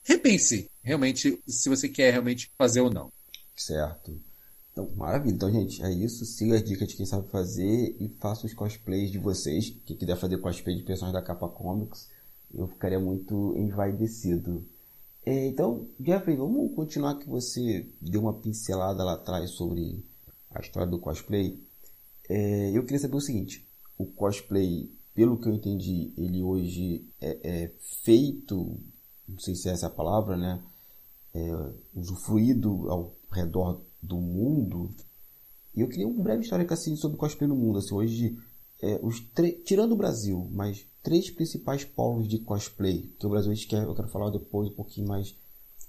[0.04, 3.12] repense realmente se você quer realmente fazer ou não.
[3.56, 4.18] Certo.
[4.72, 5.34] Então, maravilha.
[5.34, 6.24] Então, gente, é isso.
[6.24, 9.70] Siga as dicas de quem sabe fazer e faça os cosplays de vocês.
[9.84, 12.08] Quem quiser fazer cosplay de personagens da Capa Comics,
[12.54, 14.66] eu ficaria muito envaidecido.
[15.24, 20.04] É, então, Jeffrey, vamos continuar que você deu uma pincelada lá atrás sobre
[20.50, 21.58] a história do cosplay.
[22.28, 23.64] É, eu queria saber o seguinte:
[23.98, 28.80] o cosplay, pelo que eu entendi, ele hoje é, é feito
[29.28, 30.62] não sei se essa é a palavra, né?
[31.34, 34.94] É, usufruído ao redor do mundo.
[35.74, 37.78] E eu queria um breve histórico assim sobre cosplay no mundo.
[37.78, 38.38] Assim, hoje,
[38.82, 39.20] é, os
[39.64, 43.10] tirando o Brasil, mas três principais polos de cosplay.
[43.18, 45.34] Que o Brasil quer, eu quero falar depois um pouquinho mais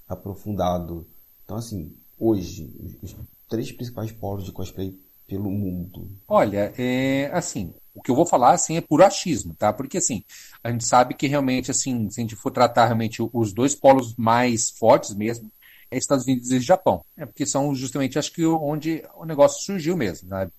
[0.07, 1.05] aprofundado.
[1.43, 3.15] Então, assim, hoje, os
[3.49, 6.09] três principais polos de cosplay pelo mundo.
[6.27, 9.71] Olha, é assim, o que eu vou falar assim é puro achismo, tá?
[9.71, 10.23] Porque assim,
[10.63, 14.15] a gente sabe que realmente assim, se a gente for tratar realmente os dois polos
[14.15, 15.51] mais fortes mesmo,
[15.91, 17.03] é Estados Unidos e Japão.
[17.15, 20.51] É porque são justamente acho que onde o negócio surgiu mesmo, sabe?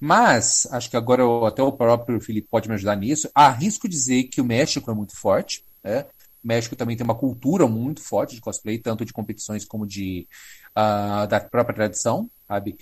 [0.00, 3.28] Mas, acho que agora eu, até o próprio Felipe pode me ajudar nisso.
[3.34, 5.64] Arrisco dizer que o México é muito forte.
[5.82, 6.02] Né?
[6.42, 10.28] O México também tem uma cultura muito forte de cosplay, tanto de competições como de
[10.70, 12.78] uh, da própria tradição, sabe?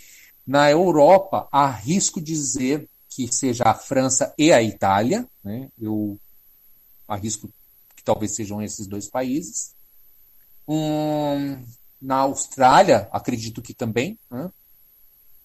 [0.47, 5.27] Na Europa, arrisco dizer que seja a França e a Itália.
[5.43, 5.71] Né?
[5.81, 6.21] Eu
[7.09, 7.49] arrisco
[7.97, 9.75] que talvez sejam esses dois países.
[10.69, 11.65] Um,
[12.01, 14.19] na Austrália, acredito que também.
[14.31, 14.51] Né?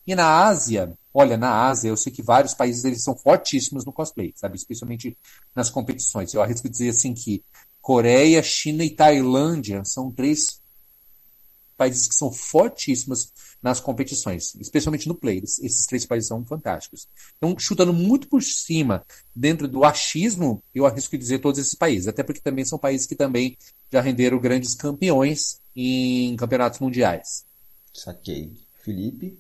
[0.05, 3.93] E na Ásia, olha, na Ásia, eu sei que vários países eles são fortíssimos no
[3.93, 4.57] cosplay, sabe?
[4.57, 5.17] Especialmente
[5.55, 6.33] nas competições.
[6.33, 7.41] Eu arrisco dizer assim que
[7.79, 10.60] Coreia, China e Tailândia são três
[11.81, 15.39] países que são fortíssimos nas competições, especialmente no play.
[15.39, 17.07] Esses três países são fantásticos.
[17.39, 19.03] Então, chutando muito por cima,
[19.35, 23.15] dentro do achismo, eu arrisco dizer todos esses países, até porque também são países que
[23.15, 23.57] também
[23.91, 27.45] já renderam grandes campeões em campeonatos mundiais.
[27.91, 28.53] Saquei.
[28.83, 29.39] Felipe?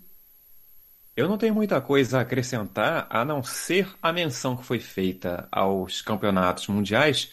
[1.15, 5.47] Eu não tenho muita coisa a acrescentar, a não ser a menção que foi feita
[5.51, 7.29] aos campeonatos mundiais,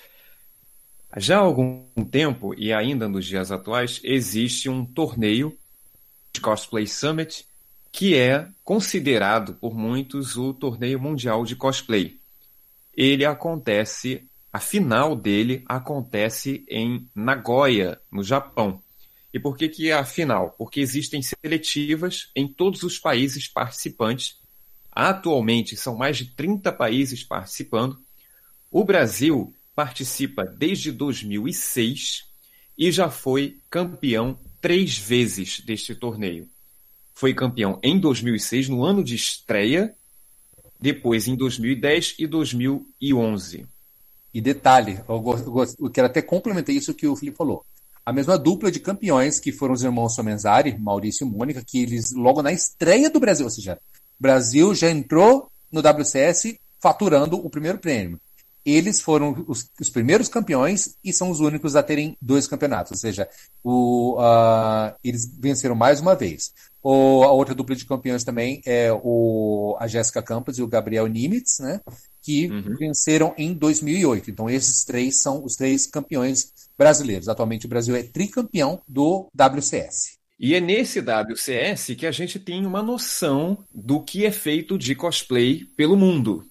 [1.16, 5.57] já há algum tempo, e ainda nos dias atuais, existe um torneio
[6.33, 7.49] de Cosplay Summit
[7.90, 12.21] que é considerado por muitos o torneio mundial de cosplay.
[12.94, 18.83] Ele acontece, a final dele acontece em Nagoya, no Japão.
[19.33, 20.55] E por que, que é a final?
[20.57, 24.37] Porque existem seletivas em todos os países participantes.
[24.90, 27.99] Atualmente são mais de 30 países participando.
[28.71, 32.24] O Brasil participa desde 2006
[32.76, 36.48] e já foi campeão três vezes deste torneio.
[37.14, 39.94] Foi campeão em 2006, no ano de estreia,
[40.80, 43.66] depois em 2010 e 2011.
[44.34, 45.24] E detalhe, eu,
[45.78, 47.64] eu quero até complementar isso que o Felipe falou.
[48.04, 52.10] A mesma dupla de campeões que foram os irmãos Somenzari, Maurício e Mônica, que eles
[52.10, 53.78] logo na estreia do Brasil, ou seja,
[54.18, 58.20] Brasil já entrou no WCS faturando o primeiro prêmio
[58.70, 62.98] eles foram os, os, primeiros campeões e são os únicos a terem dois campeonatos, ou
[62.98, 63.28] seja,
[63.62, 66.52] o, uh, eles venceram mais uma vez.
[66.83, 71.07] O, a outra dupla de campeões também é o, a Jéssica Campos e o Gabriel
[71.07, 71.81] Nimitz, né,
[72.22, 72.76] que uhum.
[72.78, 74.31] venceram em 2008.
[74.31, 77.28] Então, esses três são os três campeões brasileiros.
[77.28, 80.18] Atualmente, o Brasil é tricampeão do WCS.
[80.38, 84.94] E é nesse WCS que a gente tem uma noção do que é feito de
[84.94, 86.44] cosplay pelo mundo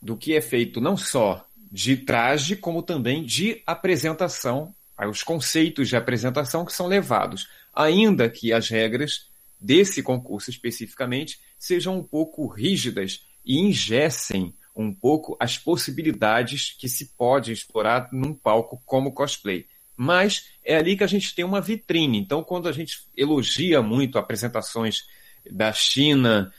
[0.00, 1.45] do que é feito não só
[1.76, 4.74] de traje, como também de apresentação,
[5.10, 9.28] os conceitos de apresentação que são levados, ainda que as regras
[9.60, 17.14] desse concurso especificamente sejam um pouco rígidas e ingessem um pouco as possibilidades que se
[17.14, 19.66] pode explorar num palco como cosplay.
[19.94, 22.18] Mas é ali que a gente tem uma vitrine.
[22.18, 25.04] Então, quando a gente elogia muito apresentações
[25.50, 26.50] da China,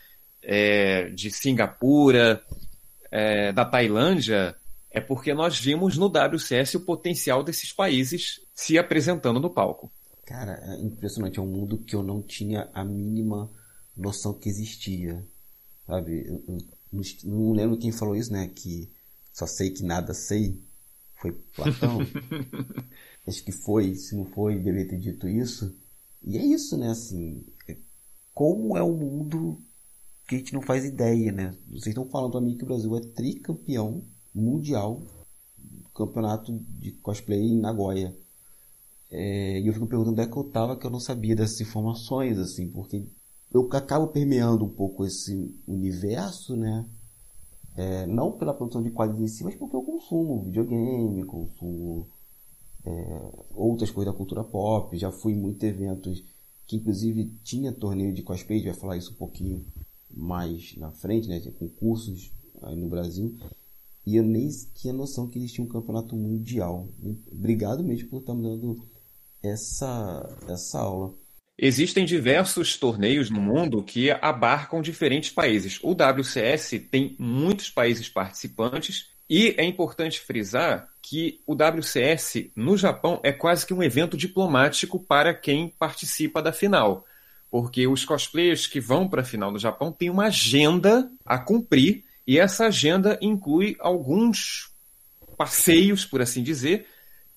[0.44, 2.40] é, de Singapura,
[3.10, 4.56] é, da Tailândia
[4.98, 9.92] é porque nós vimos no WCS o potencial desses países se apresentando no palco.
[10.26, 11.38] Cara, é impressionante.
[11.38, 13.50] É um mundo que eu não tinha a mínima
[13.96, 15.24] noção que existia.
[15.86, 16.28] Sabe?
[16.28, 18.48] Eu, eu, não lembro quem falou isso, né?
[18.48, 18.92] Que
[19.32, 20.60] só sei que nada sei.
[21.22, 22.00] Foi Platão.
[23.28, 23.94] Acho que foi.
[23.94, 25.78] Se não foi, deveria ter dito isso.
[26.24, 26.90] E é isso, né?
[26.90, 27.78] Assim, é,
[28.34, 29.62] como é o mundo
[30.28, 31.56] que a gente não faz ideia, né?
[31.68, 34.04] Vocês estão falando para mim que o Brasil é tricampeão
[34.38, 35.02] mundial
[35.98, 38.16] campeonato de cosplay em Nagoya.
[39.10, 41.60] É, e eu fico perguntando onde é que eu tava que eu não sabia dessas
[41.60, 43.04] informações, assim, porque
[43.52, 46.86] eu acabo permeando um pouco esse universo, né?
[47.76, 52.08] É, não pela produção de quadrinhos em si, mas porque eu consumo videogame, consumo
[52.84, 54.98] é, outras coisas da cultura pop.
[54.98, 56.24] Já fui em muitos eventos
[56.66, 59.66] que, inclusive, tinha torneio de cosplay, a gente vai falar isso um pouquinho
[60.12, 61.40] mais na frente, né?
[61.58, 62.32] Concursos
[62.64, 63.38] aí no Brasil.
[64.08, 66.88] E eu nem tinha noção que existia um campeonato mundial.
[67.30, 68.78] Obrigado mesmo por estar me dando
[69.44, 71.14] essa, essa aula.
[71.58, 75.78] Existem diversos torneios no mundo que abarcam diferentes países.
[75.84, 83.20] O WCS tem muitos países participantes E é importante frisar que o WCS no Japão
[83.24, 87.04] é quase que um evento diplomático para quem participa da final.
[87.52, 92.07] Porque os cosplayers que vão para a final do Japão têm uma agenda a cumprir,
[92.28, 94.70] e essa agenda inclui alguns
[95.38, 96.86] passeios, por assim dizer,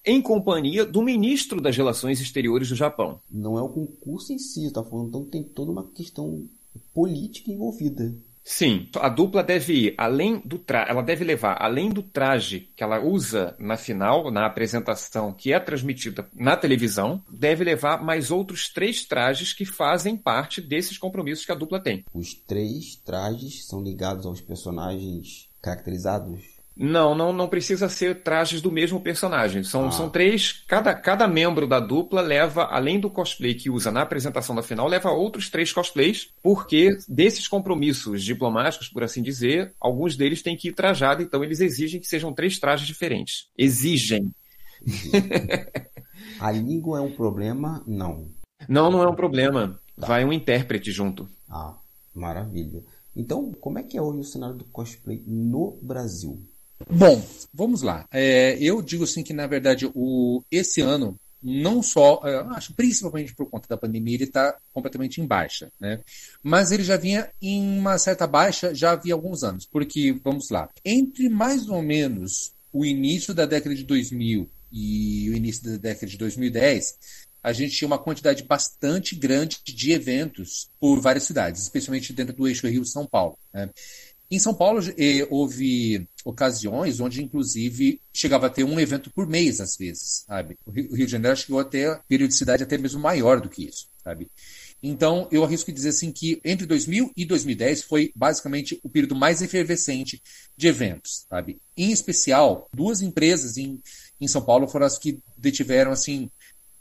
[0.05, 3.21] em companhia do ministro das Relações Exteriores do Japão.
[3.31, 6.49] Não é o concurso em si, está falando, então tem toda uma questão
[6.93, 8.13] política envolvida.
[8.43, 10.87] Sim, a dupla deve ir além do tra...
[10.89, 15.61] ela deve levar além do traje que ela usa na final, na apresentação que é
[15.61, 21.53] transmitida na televisão, deve levar mais outros três trajes que fazem parte desses compromissos que
[21.53, 22.05] a dupla tem.
[22.15, 28.73] Os três trajes são ligados aos personagens caracterizados não, não, não precisa ser trajes do
[28.73, 29.63] mesmo personagem.
[29.63, 29.91] São, ah.
[29.91, 30.65] são três.
[30.67, 34.89] Cada, cada membro da dupla leva, além do cosplay que usa na apresentação da final,
[34.89, 40.69] leva outros três cosplays, porque desses compromissos diplomáticos, por assim dizer, alguns deles têm que
[40.69, 43.51] ir trajado, então eles exigem que sejam três trajes diferentes.
[43.59, 44.35] Exigem.
[46.41, 47.85] A língua é um problema?
[47.87, 48.27] Não.
[48.67, 49.79] Não, não é um problema.
[50.01, 50.07] Tá.
[50.07, 51.29] Vai um intérprete junto.
[51.47, 51.77] Ah,
[52.15, 52.83] maravilha.
[53.15, 56.41] Então, como é que é hoje o cenário do cosplay no Brasil?
[56.89, 57.23] Bom,
[57.53, 58.07] vamos lá.
[58.11, 63.35] É, eu digo assim que, na verdade, o, esse ano, não só, é, acho principalmente
[63.35, 66.01] por conta da pandemia, ele está completamente em baixa, né?
[66.43, 70.69] Mas ele já vinha em uma certa baixa já havia alguns anos, porque, vamos lá,
[70.85, 76.07] entre mais ou menos o início da década de 2000 e o início da década
[76.07, 76.95] de 2010,
[77.43, 82.47] a gente tinha uma quantidade bastante grande de eventos por várias cidades, especialmente dentro do
[82.47, 83.39] eixo Rio-São Paulo.
[83.53, 83.71] Né?
[84.31, 89.61] Em São Paulo eh, houve ocasiões onde, inclusive, chegava a ter um evento por mês,
[89.61, 90.57] às vezes, sabe?
[90.65, 94.31] O Rio, de Janeiro chegou a ter periodicidade até mesmo maior do que isso, sabe?
[94.81, 99.43] Então, eu arrisco dizer assim que entre 2000 e 2010 foi basicamente o período mais
[99.43, 100.23] efervescente
[100.57, 101.59] de eventos, sabe?
[101.77, 103.83] Em especial, duas empresas em,
[104.21, 106.31] em São Paulo foram as que detiveram, assim,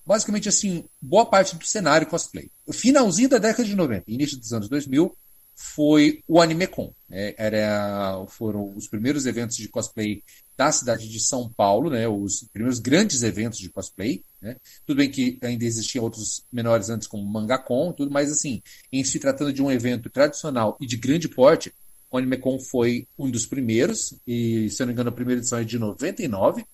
[0.05, 2.49] basicamente, assim, boa parte do cenário cosplay.
[2.71, 5.11] Finalzinho da década de 90, início dos anos 2000,
[5.59, 6.93] foi o AnimeCon.
[7.09, 7.33] Né?
[7.37, 10.23] Era, foram os primeiros eventos de cosplay
[10.55, 12.07] da cidade de São Paulo, né?
[12.07, 14.23] os primeiros grandes eventos de cosplay.
[14.41, 14.55] Né?
[14.85, 19.19] Tudo bem que ainda existiam outros menores antes, como MangaCon, tudo, mas assim, em se
[19.19, 21.73] tratando de um evento tradicional e de grande porte,
[22.09, 25.59] o AnimeCon foi um dos primeiros, e se eu não me engano, a primeira edição
[25.59, 26.65] é de 99,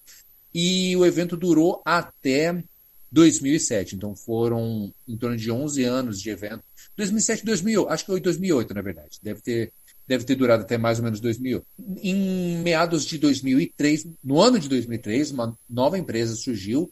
[0.53, 2.63] e o evento durou até
[3.11, 3.95] 2007.
[3.95, 6.63] Então foram em torno de 11 anos de evento.
[6.97, 9.19] 2007, 2000, acho que foi 2008, na verdade.
[9.21, 9.73] Deve ter,
[10.07, 11.65] deve ter durado até mais ou menos 2008.
[12.01, 16.91] Em meados de 2003, no ano de 2003, uma nova empresa surgiu,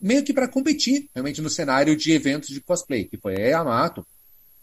[0.00, 4.06] meio que para competir realmente no cenário de eventos de cosplay, que foi a Yamato,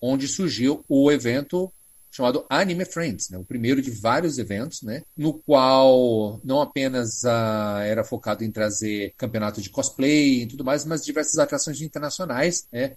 [0.01, 1.71] onde surgiu o evento
[2.11, 3.37] chamado Anime Friends, né?
[3.37, 5.03] o primeiro de vários eventos, né?
[5.15, 10.85] no qual não apenas uh, era focado em trazer campeonato de cosplay e tudo mais,
[10.85, 12.95] mas diversas atrações internacionais, né?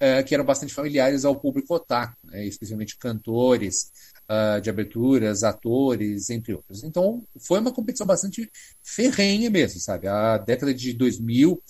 [0.00, 2.46] Uh, que eram bastante familiares ao público otaku, né?
[2.46, 3.90] especialmente cantores
[4.30, 6.84] uh, de aberturas, atores, entre outros.
[6.84, 8.48] Então, foi uma competição bastante
[8.80, 10.06] ferrenha mesmo, sabe?
[10.06, 11.60] A década de 2000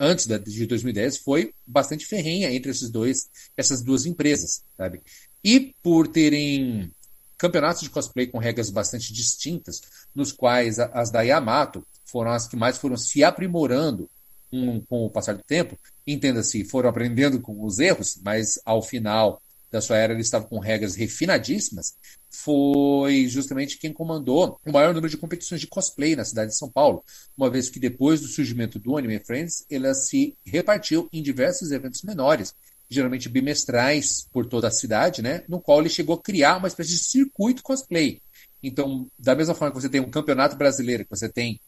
[0.00, 5.02] antes de 2010 foi bastante ferrenha entre esses dois, essas duas empresas, sabe?
[5.44, 6.90] E por terem
[7.36, 9.80] campeonatos de cosplay com regras bastante distintas,
[10.14, 14.10] nos quais as da Yamato foram as que mais foram se aprimorando
[14.52, 19.40] um, com o passar do tempo, entenda-se, foram aprendendo com os erros, mas ao final
[19.70, 21.94] da sua era eles estavam com regras refinadíssimas,
[22.30, 26.70] foi justamente quem comandou o maior número de competições de cosplay na cidade de São
[26.70, 27.04] Paulo,
[27.36, 32.02] uma vez que depois do surgimento do Anime Friends, ela se repartiu em diversos eventos
[32.02, 32.54] menores,
[32.90, 35.44] geralmente bimestrais por toda a cidade, né?
[35.48, 38.20] No qual ele chegou a criar uma espécie de circuito cosplay.
[38.62, 41.60] Então, da mesma forma que você tem um campeonato brasileiro, que você tem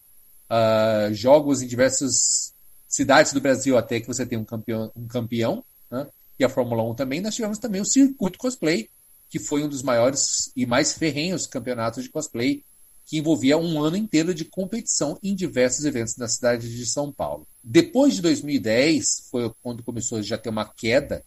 [0.50, 2.52] uh, jogos em diversas
[2.88, 6.06] cidades do Brasil, até que você tem um campeão, um campeão né?
[6.38, 8.88] e a Fórmula 1 também, nós tivemos também o circuito cosplay,
[9.28, 12.64] que foi um dos maiores e mais ferrenhos campeonatos de cosplay
[13.06, 17.46] que envolvia um ano inteiro de competição em diversos eventos na cidade de São Paulo.
[17.62, 21.24] Depois de 2010, foi quando começou a já ter uma queda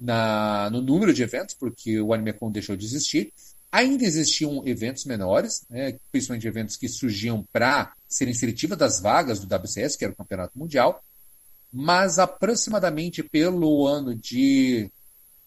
[0.00, 3.32] na, no número de eventos, porque o AnimeCon deixou de existir.
[3.70, 9.46] Ainda existiam eventos menores, né, principalmente eventos que surgiam para serem seletiva das vagas do
[9.46, 11.02] WCS, que era o Campeonato Mundial,
[11.72, 14.90] mas aproximadamente pelo ano de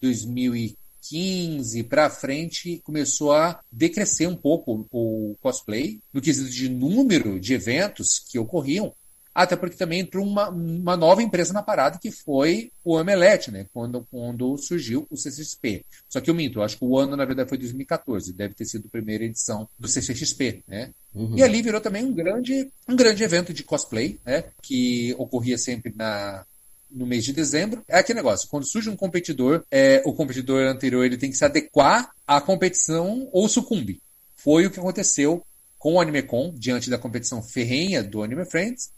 [0.00, 7.38] 2015, 2015 para frente começou a decrescer um pouco o cosplay no quesito de número
[7.38, 8.92] de eventos que ocorriam,
[9.34, 13.66] até porque também entrou uma, uma nova empresa na parada que foi o Omelete, né?
[13.72, 15.84] Quando, quando surgiu o CCXP.
[16.08, 18.64] Só que eu minto, eu acho que o ano, na verdade, foi 2014, deve ter
[18.64, 20.90] sido a primeira edição do CCXP, né?
[21.14, 21.36] Uhum.
[21.36, 24.44] E ali virou também um grande, um grande evento de cosplay, né?
[24.62, 26.46] Que ocorria sempre na,
[26.90, 27.82] no mês de dezembro.
[27.88, 31.44] É aquele negócio, quando surge um competidor, é, o competidor anterior ele tem que se
[31.44, 34.00] adequar à competição ou sucumbe.
[34.36, 35.44] Foi o que aconteceu
[35.78, 38.90] com o AnimeCon, diante da competição ferrenha do Anime Friends,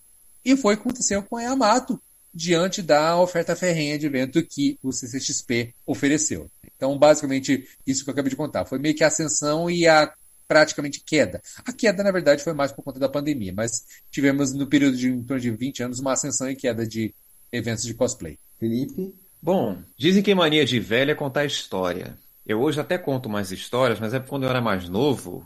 [0.44, 2.00] e foi o que aconteceu com a Yamato
[2.32, 6.50] diante da oferta ferrenha de evento que o CCXP ofereceu.
[6.76, 8.64] Então, basicamente, isso que eu acabei de contar.
[8.64, 10.12] Foi meio que a ascensão e a
[10.46, 11.42] praticamente queda.
[11.64, 15.08] A queda, na verdade, foi mais por conta da pandemia, mas tivemos no período de
[15.08, 17.14] em torno de 20 anos uma ascensão e queda de
[17.52, 18.38] eventos de cosplay.
[18.58, 19.14] Felipe?
[19.40, 22.18] Bom, dizem que mania de velho é contar história.
[22.46, 25.44] Eu hoje até conto mais histórias, mas é quando eu era mais novo,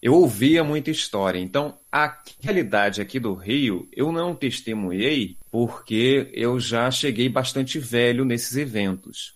[0.00, 1.38] eu ouvia muita história.
[1.38, 8.24] Então, a realidade aqui do Rio, eu não testemunhei porque eu já cheguei bastante velho
[8.24, 9.34] nesses eventos.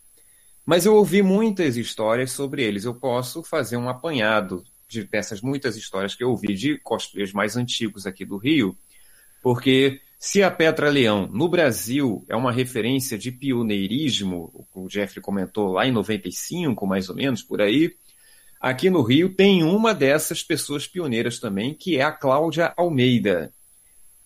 [0.65, 2.85] Mas eu ouvi muitas histórias sobre eles.
[2.85, 7.57] Eu posso fazer um apanhado de dessas muitas histórias que eu ouvi de cosplayers mais
[7.57, 8.77] antigos aqui do Rio,
[9.43, 15.73] porque se a Petra Leão no Brasil é uma referência de pioneirismo, o Jeffrey comentou
[15.73, 17.93] lá em 95, mais ou menos, por aí,
[18.61, 23.51] Aqui no Rio tem uma dessas pessoas pioneiras também, que é a Cláudia Almeida.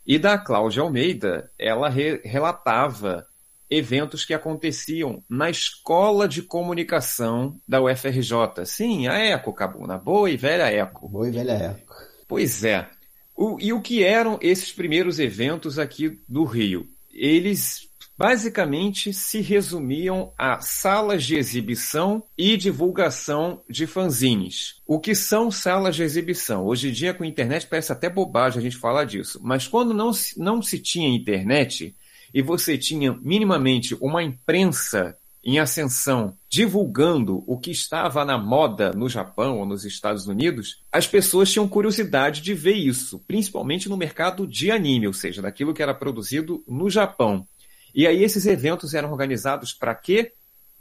[0.04, 3.24] E da Cláudia Almeida, ela re relatava
[3.70, 8.66] eventos que aconteciam na Escola de Comunicação da UFRJ.
[8.66, 9.98] Sim, a ECO, Cabuna.
[9.98, 11.08] Boa e velha ECO.
[11.08, 11.94] Boa e velha ECO.
[12.26, 12.88] Pois é.
[13.36, 16.86] O, e o que eram esses primeiros eventos aqui do Rio?
[17.12, 24.76] Eles basicamente se resumiam a salas de exibição e divulgação de fanzines.
[24.86, 26.64] O que são salas de exibição?
[26.64, 29.92] Hoje em dia, com a internet, parece até bobagem a gente falar disso, mas quando
[29.92, 31.94] não se, não se tinha internet
[32.32, 39.08] e você tinha minimamente uma imprensa em ascensão divulgando o que estava na moda no
[39.08, 44.46] Japão ou nos Estados Unidos, as pessoas tinham curiosidade de ver isso, principalmente no mercado
[44.46, 47.46] de anime, ou seja, daquilo que era produzido no Japão.
[47.94, 50.32] E aí esses eventos eram organizados para quê?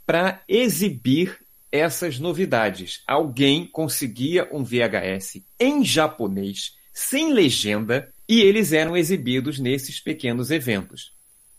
[0.06, 1.38] Para exibir
[1.70, 3.02] essas novidades.
[3.06, 11.12] Alguém conseguia um VHS em japonês, sem legenda, e eles eram exibidos nesses pequenos eventos.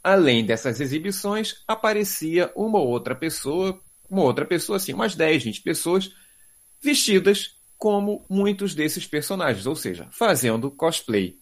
[0.05, 6.11] Além dessas exibições, aparecia uma outra pessoa, uma outra pessoa assim, umas 10, 20 pessoas,
[6.79, 11.37] vestidas como muitos desses personagens, ou seja, fazendo cosplay.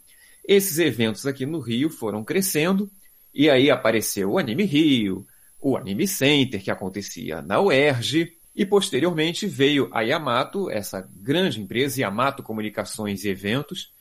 [0.47, 2.89] Esses eventos aqui no Rio foram crescendo
[3.33, 5.27] e aí apareceu o Anime Rio,
[5.59, 11.99] o Anime Center, que acontecia na UERJ, e posteriormente veio a Yamato, essa grande empresa,
[11.99, 13.91] Yamato Comunicações e Eventos,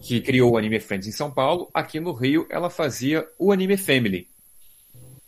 [0.00, 1.70] que criou o Anime Friends em São Paulo.
[1.72, 4.28] Aqui no Rio, ela fazia o Anime Family.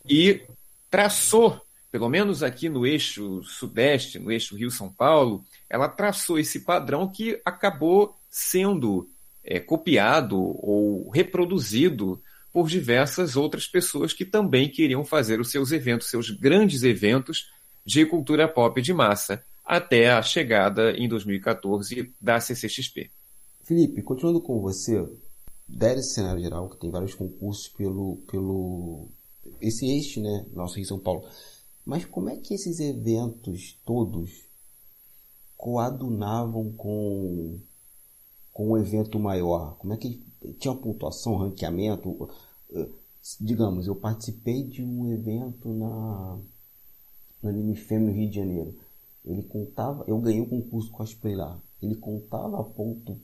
[0.09, 0.43] E
[0.91, 1.61] traçou,
[1.91, 7.41] pelo menos aqui no eixo sudeste, no eixo Rio-São Paulo, ela traçou esse padrão que
[7.45, 9.09] acabou sendo
[9.45, 12.21] é, copiado ou reproduzido
[12.53, 17.51] por diversas outras pessoas que também queriam fazer os seus eventos, seus grandes eventos
[17.85, 23.11] de cultura pop de massa, até a chegada em 2014 da CCXP.
[23.65, 25.09] Felipe, continuando com você,
[25.67, 29.09] desse cenário geral, que tem vários concursos pelo, pelo
[29.61, 31.27] esse eixo, né, nosso Rio São Paulo.
[31.85, 34.45] Mas como é que esses eventos todos
[35.57, 37.59] coadunavam com
[38.53, 39.77] com um evento maior?
[39.79, 40.23] Como é que
[40.59, 42.29] tinha pontuação, ranqueamento?
[43.41, 46.39] digamos, eu participei de um evento na
[47.43, 48.79] no Anime no Rio de Janeiro.
[49.25, 51.61] Ele contava, eu ganhei o um concurso cosplay lá.
[51.83, 53.19] Ele contava ponto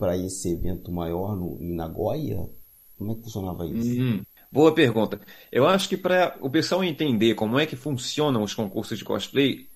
[0.00, 2.48] para esse evento maior no, em Nagoya?
[2.96, 4.00] Como é que funcionava isso?
[4.00, 4.22] Uhum.
[4.50, 5.20] Boa pergunta.
[5.52, 9.66] Eu acho que para o pessoal entender como é que funcionam os concursos de cosplay,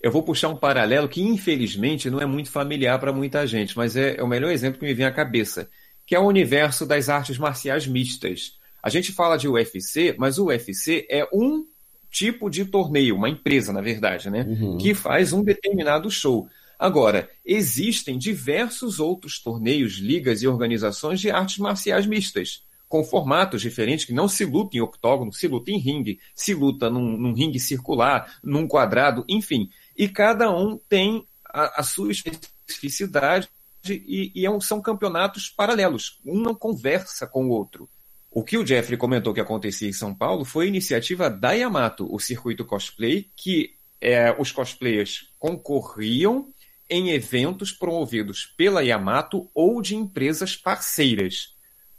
[0.00, 3.96] eu vou puxar um paralelo que infelizmente não é muito familiar para muita gente, mas
[3.96, 5.68] é, é o melhor exemplo que me vem à cabeça,
[6.06, 8.54] que é o universo das artes marciais mistas.
[8.82, 11.64] A gente fala de UFC, mas o UFC é um
[12.10, 14.44] tipo de torneio, uma empresa, na verdade, né?
[14.48, 14.78] Uhum.
[14.78, 16.48] Que faz um determinado show.
[16.82, 24.04] Agora, existem diversos outros torneios, ligas e organizações de artes marciais mistas, com formatos diferentes
[24.04, 27.60] que não se luta em octógono, se luta em ringue, se luta num, num ringue
[27.60, 29.70] circular, num quadrado, enfim.
[29.96, 33.48] E cada um tem a, a sua especificidade
[33.88, 36.20] e, e é são campeonatos paralelos.
[36.26, 37.88] Um não conversa com o outro.
[38.28, 42.12] O que o Jeffrey comentou que acontecia em São Paulo foi a iniciativa da Yamato,
[42.12, 46.52] o circuito cosplay, que é, os cosplayers concorriam
[46.92, 51.54] em eventos promovidos pela Yamato ou de empresas parceiras.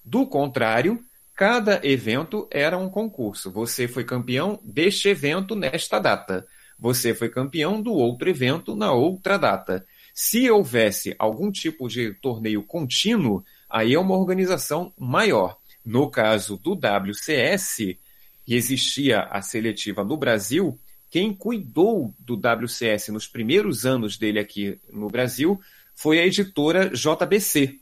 [0.06, 1.04] Do contrário,
[1.36, 3.52] cada evento era um concurso.
[3.52, 6.46] Você foi campeão deste evento nesta data.
[6.78, 9.84] Você foi campeão do outro evento na outra data.
[10.14, 15.58] Se houvesse algum tipo de torneio contínuo, aí é uma organização maior.
[15.84, 17.98] No caso do WCS,
[18.46, 20.80] que existia a seletiva no Brasil,
[21.14, 25.62] quem cuidou do WCS nos primeiros anos dele aqui no Brasil
[25.94, 27.78] foi a editora JBC.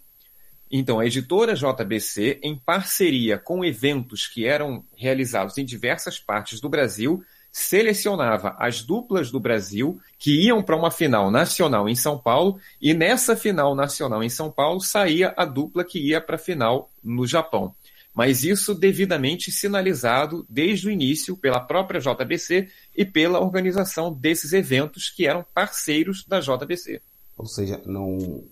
[0.70, 6.68] Então, a editora JBC, em parceria com eventos que eram realizados em diversas partes do
[6.68, 7.24] Brasil,
[7.54, 12.94] selecionava as duplas do Brasil que iam para uma final nacional em São Paulo e
[12.94, 17.26] nessa final nacional em São Paulo saía a dupla que ia para a final no
[17.26, 17.74] Japão.
[18.14, 25.10] Mas isso devidamente sinalizado desde o início pela própria JBC e pela organização desses eventos
[25.10, 27.02] que eram parceiros da JBC.
[27.38, 28.44] Ou seja, não,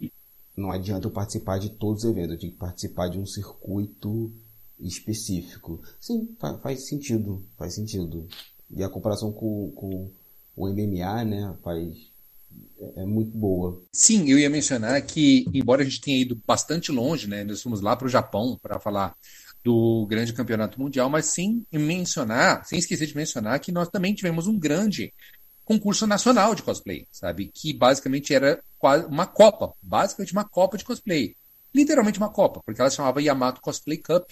[0.56, 4.32] não adianta eu participar de todos os eventos, eu tenho que participar de um circuito
[4.80, 5.82] específico.
[6.00, 8.28] Sim, faz, faz sentido, faz sentido.
[8.72, 10.12] E a comparação com, com
[10.56, 11.94] o MMA, né, faz,
[12.80, 13.82] é, é muito boa.
[13.92, 17.82] Sim, eu ia mencionar que, embora a gente tenha ido bastante longe, né, nós fomos
[17.82, 19.16] lá para o Japão para falar
[19.64, 24.48] do grande campeonato mundial, mas sem mencionar, sem esquecer de mencionar que nós também tivemos
[24.48, 25.14] um grande
[25.66, 27.52] concurso nacional de cosplay, sabe?
[27.54, 28.60] Que basicamente era
[29.08, 31.36] uma Copa, basicamente uma Copa de cosplay.
[31.74, 34.28] Literalmente uma Copa, porque ela chamava Yamato Cosplay Cup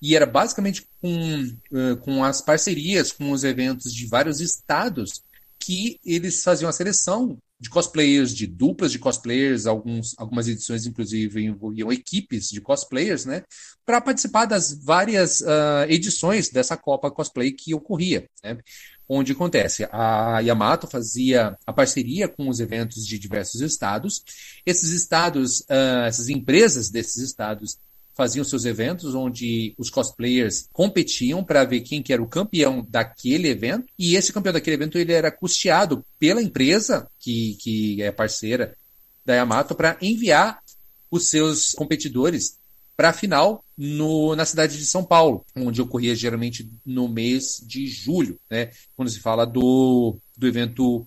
[0.00, 1.42] e era basicamente com,
[1.72, 5.22] uh, com as parcerias com os eventos de vários estados
[5.58, 11.44] que eles faziam a seleção de cosplayers, de duplas de cosplayers, alguns, algumas edições inclusive
[11.44, 13.42] envolviam equipes de cosplayers, né,
[13.84, 18.58] para participar das várias uh, edições dessa Copa Cosplay que ocorria, né,
[19.06, 24.24] onde acontece, a Yamato fazia a parceria com os eventos de diversos estados,
[24.64, 27.78] esses estados, uh, essas empresas desses estados
[28.14, 33.48] faziam seus eventos onde os cosplayers competiam para ver quem que era o campeão daquele
[33.48, 38.76] evento e esse campeão daquele evento ele era custeado pela empresa que, que é parceira
[39.24, 40.60] da Yamato para enviar
[41.10, 42.58] os seus competidores
[42.96, 47.86] para a final no, na cidade de São Paulo, onde ocorria geralmente no mês de
[47.86, 50.98] julho, né, quando se fala do, do evento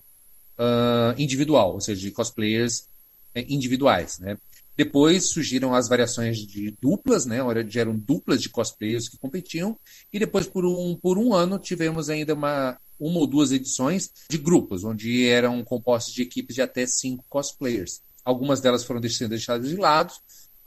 [0.58, 2.88] uh, individual, ou seja, de cosplayers
[3.36, 4.18] eh, individuais.
[4.18, 4.38] Né.
[4.76, 7.44] Depois surgiram as variações de duplas, né?
[7.44, 9.78] Onde eram duplas de cosplayers que competiam.
[10.12, 14.38] E depois, por um, por um ano, tivemos ainda uma, uma ou duas edições de
[14.38, 18.02] grupos, onde eram compostos de equipes de até cinco cosplayers.
[18.26, 20.14] Algumas delas foram sendo deixadas de lado.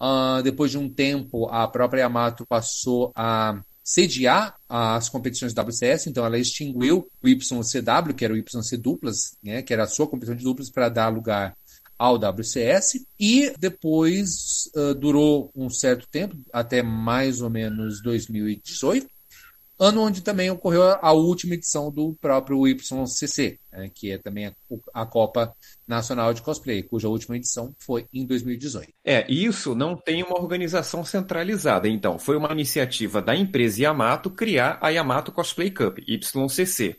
[0.01, 6.27] Uh, depois de um tempo, a própria Yamato passou a sediar as competições WCS, então
[6.27, 10.35] ela extinguiu o YCW, que era o YC duplas, né, que era a sua competição
[10.35, 11.57] de duplas, para dar lugar
[11.99, 19.07] ao WCS e depois uh, durou um certo tempo, até mais ou menos 2018,
[19.79, 24.55] ano onde também ocorreu a última edição do próprio YCC, né, que é também a,
[24.95, 25.53] a, Copa
[25.87, 28.91] Nacional de Cosplay, cuja última edição foi em 2018.
[29.05, 34.79] É, isso não tem uma organização centralizada, então foi uma iniciativa da empresa Yamato criar
[34.81, 36.97] a Yamato Cosplay Cup, YCC.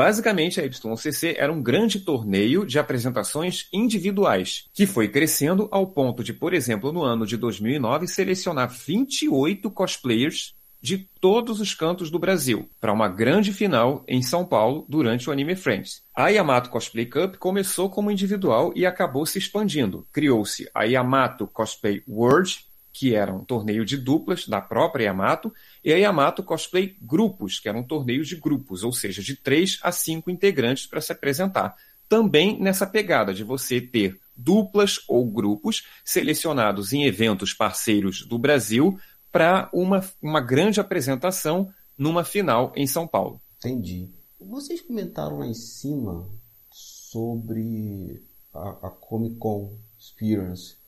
[0.00, 6.24] Basicamente, a YCC era um grande torneio de apresentações individuais, que foi crescendo ao ponto
[6.24, 12.18] de, por exemplo, no ano de 2009, selecionar 28 cosplayers de todos os cantos do
[12.18, 16.00] Brasil para uma grande final em São Paulo durante o Anime Friends.
[16.16, 20.06] A Yamato Cosplay Cup começou como individual e acabou se expandindo.
[20.10, 22.69] Criou-se a Yamato Cosplay World,
[23.00, 25.50] que era um torneio de duplas da própria Yamato,
[25.82, 29.78] e a Yamato Cosplay Grupos, que era um torneio de grupos, ou seja, de três
[29.82, 31.74] a cinco integrantes para se apresentar.
[32.06, 39.00] Também nessa pegada de você ter duplas ou grupos selecionados em eventos parceiros do Brasil
[39.32, 43.40] para uma, uma grande apresentação numa final em São Paulo.
[43.60, 44.10] Entendi.
[44.38, 46.28] Vocês comentaram lá em cima
[46.70, 48.22] sobre
[48.52, 50.79] a, a Comic Con Experience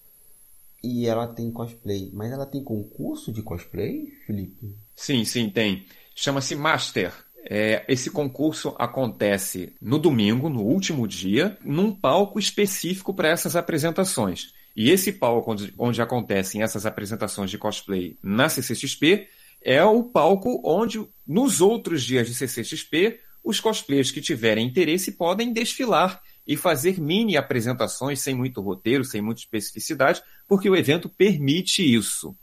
[0.83, 2.11] e ela tem cosplay.
[2.12, 4.74] Mas ela tem concurso de cosplay, Felipe?
[4.95, 5.87] Sim, sim, tem.
[6.14, 7.12] Chama-se Master.
[7.45, 14.55] É, esse concurso acontece no domingo, no último dia, num palco específico para essas apresentações.
[14.76, 19.28] E esse palco onde, onde, acontecem essas apresentações de cosplay na CCXP
[19.61, 25.53] é o palco onde, nos outros dias de CCXP, os cosplayers que tiverem interesse podem
[25.53, 31.82] desfilar e fazer mini apresentações sem muito roteiro, sem muita especificidade, porque o evento permite
[31.82, 32.36] isso.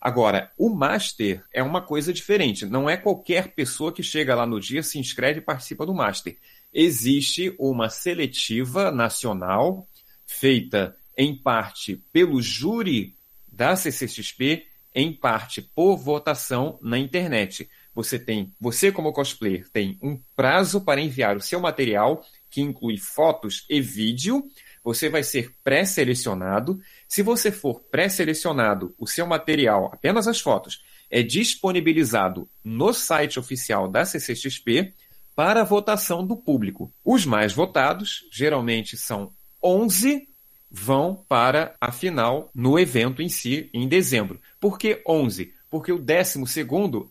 [0.00, 2.66] Agora, o Master é uma coisa diferente.
[2.66, 6.36] Não é qualquer pessoa que chega lá no dia, se inscreve e participa do Master.
[6.72, 9.88] Existe uma seletiva nacional
[10.26, 13.14] feita em parte pelo júri
[13.50, 17.68] da CCXP, em parte por votação na internet.
[17.94, 22.22] Você tem, você como cosplayer tem um prazo para enviar o seu material,
[22.54, 24.44] que inclui fotos e vídeo.
[24.84, 26.78] Você vai ser pré-selecionado.
[27.08, 33.88] Se você for pré-selecionado, o seu material, apenas as fotos, é disponibilizado no site oficial
[33.88, 34.94] da CCXP
[35.34, 36.92] para votação do público.
[37.04, 39.32] Os mais votados, geralmente são
[39.62, 40.28] 11,
[40.70, 44.40] vão para a final no evento em si, em dezembro.
[44.60, 45.52] Por que 11?
[45.74, 46.38] Porque o 12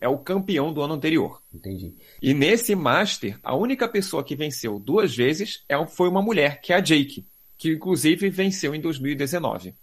[0.00, 1.42] é o campeão do ano anterior.
[1.52, 1.92] Entendi.
[2.22, 6.72] E nesse Master, a única pessoa que venceu duas vezes é foi uma mulher, que
[6.72, 7.26] é a Jake,
[7.58, 9.74] que inclusive venceu em 2019.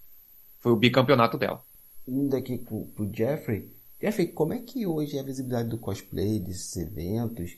[0.58, 1.62] Foi o bicampeonato dela.
[2.08, 3.70] Indo aqui pro, pro Jeffrey.
[4.00, 7.52] Jeffrey, como é que hoje é a visibilidade do cosplay, desses eventos?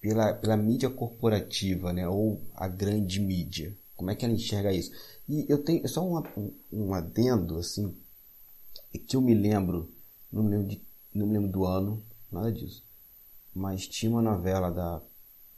[0.00, 2.08] pela, pela mídia corporativa, né?
[2.08, 3.76] Ou a grande mídia.
[3.94, 4.92] Como é que ela enxerga isso?
[5.28, 6.22] E eu tenho só um,
[6.72, 7.94] um adendo, assim,
[9.06, 9.93] que eu me lembro,
[10.34, 10.82] não me lembro, de,
[11.14, 12.84] não me lembro do ano, nada disso.
[13.54, 15.00] Mas tinha uma novela da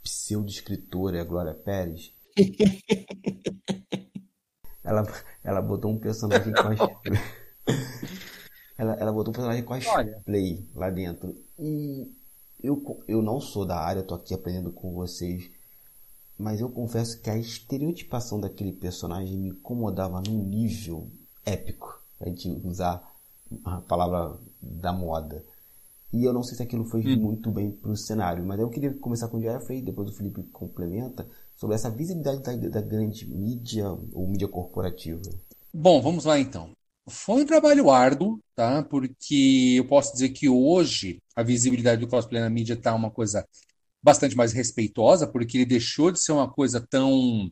[0.02, 2.12] pseudo-escritora Glória Pérez.
[4.84, 5.02] ela,
[5.42, 6.78] ela botou um personagem com as...
[8.76, 9.84] ela, ela botou um personagem com as
[10.24, 11.34] play lá dentro.
[11.58, 12.12] E
[12.62, 15.50] eu, eu não sou da área, estou aqui aprendendo com vocês,
[16.38, 21.10] mas eu confesso que a estereotipação daquele personagem me incomodava num nível
[21.46, 23.02] épico, a gente usar
[23.64, 25.44] a palavra da moda.
[26.12, 27.16] E eu não sei se aquilo foi hum.
[27.16, 30.42] muito bem para o cenário, mas eu queria começar com o Jeffrey, depois o Felipe
[30.52, 31.26] complementa,
[31.56, 35.22] sobre essa visibilidade da, da grande mídia ou mídia corporativa.
[35.72, 36.70] Bom, vamos lá então.
[37.08, 38.82] Foi um trabalho árduo, tá?
[38.82, 43.46] Porque eu posso dizer que hoje a visibilidade do cosplay na mídia está uma coisa
[44.02, 47.50] bastante mais respeitosa, porque ele deixou de ser uma coisa tão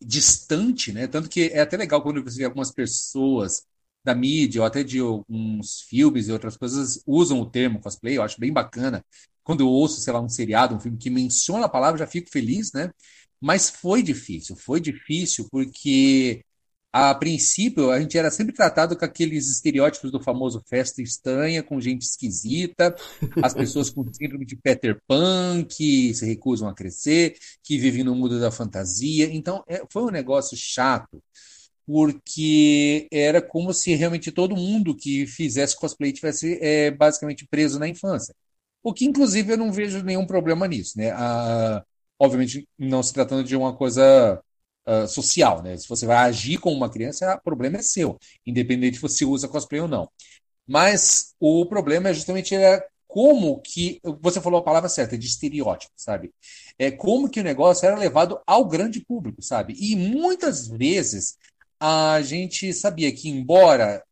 [0.00, 1.06] distante, né?
[1.06, 3.64] Tanto que é até legal quando você vê algumas pessoas
[4.06, 8.22] da mídia ou até de alguns filmes e outras coisas usam o termo cosplay, eu
[8.22, 9.04] acho bem bacana.
[9.44, 12.30] Quando eu ouço, sei lá, um seriado, um filme que menciona a palavra, já fico
[12.30, 12.90] feliz, né?
[13.40, 16.44] Mas foi difícil, foi difícil porque
[16.92, 21.78] a princípio, a gente era sempre tratado com aqueles estereótipos do famoso festa estranha, com
[21.78, 22.96] gente esquisita,
[23.42, 28.14] as pessoas com síndrome de Peter Pan, que se recusam a crescer, que vivem no
[28.14, 29.28] mundo da fantasia.
[29.30, 31.22] Então, é, foi um negócio chato,
[31.86, 37.88] porque era como se realmente todo mundo que fizesse cosplay tivesse é, basicamente preso na
[37.88, 38.34] infância.
[38.82, 41.10] O que, inclusive, eu não vejo nenhum problema nisso, né?
[41.12, 41.84] Ah,
[42.18, 44.40] obviamente, não se tratando de uma coisa
[44.86, 45.76] uh, social, né?
[45.76, 49.48] Se você vai agir com uma criança, o problema é seu, independente se você usa
[49.48, 50.08] cosplay ou não.
[50.66, 55.92] Mas o problema é justamente é como que você falou a palavra certa, de estereótipo,
[55.96, 56.32] sabe?
[56.78, 59.74] É como que o negócio era levado ao grande público, sabe?
[59.78, 61.36] E muitas vezes
[61.80, 64.02] a gente sabia que embora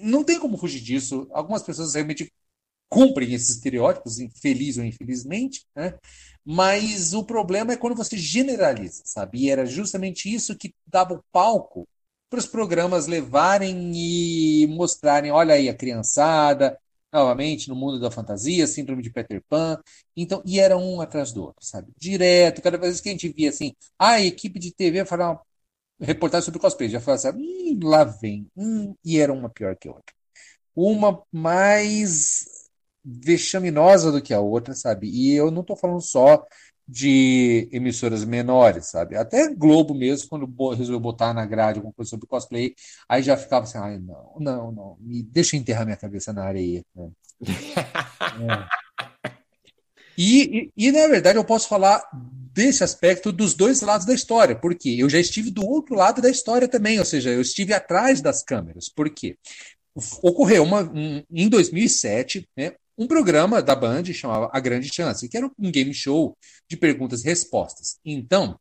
[0.00, 2.32] não tem como fugir disso, algumas pessoas realmente
[2.88, 5.94] cumprem esses estereótipos, feliz ou infelizmente, né?
[6.44, 9.40] Mas o problema é quando você generaliza, sabe?
[9.40, 11.88] E era justamente isso que dava o palco
[12.30, 16.78] para os programas levarem e mostrarem, olha aí a criançada,
[17.12, 19.78] novamente no mundo da fantasia, síndrome de Peter Pan.
[20.16, 21.92] Então, e era um atrás do outro, sabe?
[21.98, 25.40] Direto, cada vez que a gente via assim, ah, a equipe de TV uma
[26.00, 29.88] reportagem sobre cosplay, já falava assim, hum, lá vem, hum, e era uma pior que
[29.88, 30.14] a outra.
[30.74, 32.44] Uma mais
[33.04, 35.08] vexaminosa do que a outra, sabe?
[35.08, 36.44] E eu não estou falando só
[36.88, 39.16] de emissoras menores, sabe?
[39.16, 42.74] Até Globo mesmo, quando resolveu botar na grade alguma coisa sobre cosplay,
[43.08, 46.84] aí já ficava assim, ai, não, não, não, me deixa enterrar minha cabeça na areia.
[46.94, 47.10] Né?
[49.24, 49.32] é.
[50.16, 52.04] e, e, e, na verdade, eu posso falar
[52.56, 56.30] desse aspecto dos dois lados da história, porque eu já estive do outro lado da
[56.30, 58.88] história também, ou seja, eu estive atrás das câmeras.
[58.88, 59.36] Por quê?
[60.22, 65.36] Ocorreu uma, um, em 2007, né, um programa da Band chamava A Grande Chance, que
[65.36, 66.34] era um game show
[66.66, 67.98] de perguntas e respostas.
[68.02, 68.58] Então,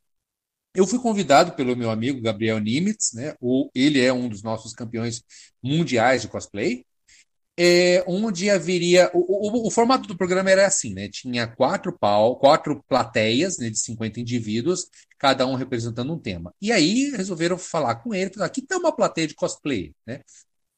[0.76, 3.34] eu fui convidado pelo meu amigo Gabriel Nimitz, né?
[3.40, 5.24] O, ele é um dos nossos campeões
[5.64, 6.86] mundiais de cosplay.
[7.58, 9.10] É, onde haveria.
[9.14, 11.08] O, o, o, formato do programa era assim, né?
[11.10, 16.54] Tinha quatro pau, quatro plateias né, de 50 indivíduos, cada um representando um tema.
[16.62, 20.22] E aí resolveram falar com ele, aqui tem uma plateia de cosplay, né?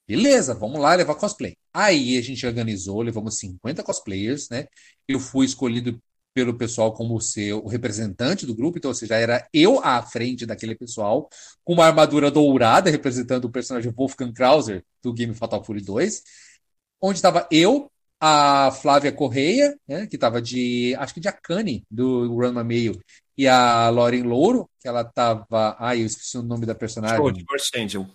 [0.08, 1.58] Beleza, vamos lá levar cosplay.
[1.74, 4.68] Aí a gente organizou, levamos 50 cosplayers, né?
[5.08, 6.02] Eu fui escolhido
[6.38, 10.46] pelo pessoal como ser o representante do grupo, então, ou seja, era eu à frente
[10.46, 11.28] daquele pessoal,
[11.64, 16.22] com uma armadura dourada representando o personagem Wolfgang Krauser do Game Fatal Fury 2,
[17.02, 17.90] onde estava eu,
[18.20, 23.00] a Flávia Correia, né, que estava de, acho que de Akane, do Run Meio,
[23.38, 27.46] e a Lauren Louro, que ela estava, ai, eu esqueci o nome da personagem.
[27.46, 28.08] Burst Angel.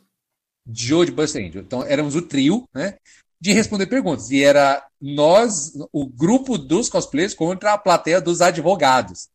[0.67, 1.63] Joe de Bust Angel.
[1.63, 2.97] Então éramos o trio, né?
[3.43, 4.31] de responder perguntas.
[4.31, 9.29] E era nós, o grupo dos cosplayers contra a plateia dos advogados.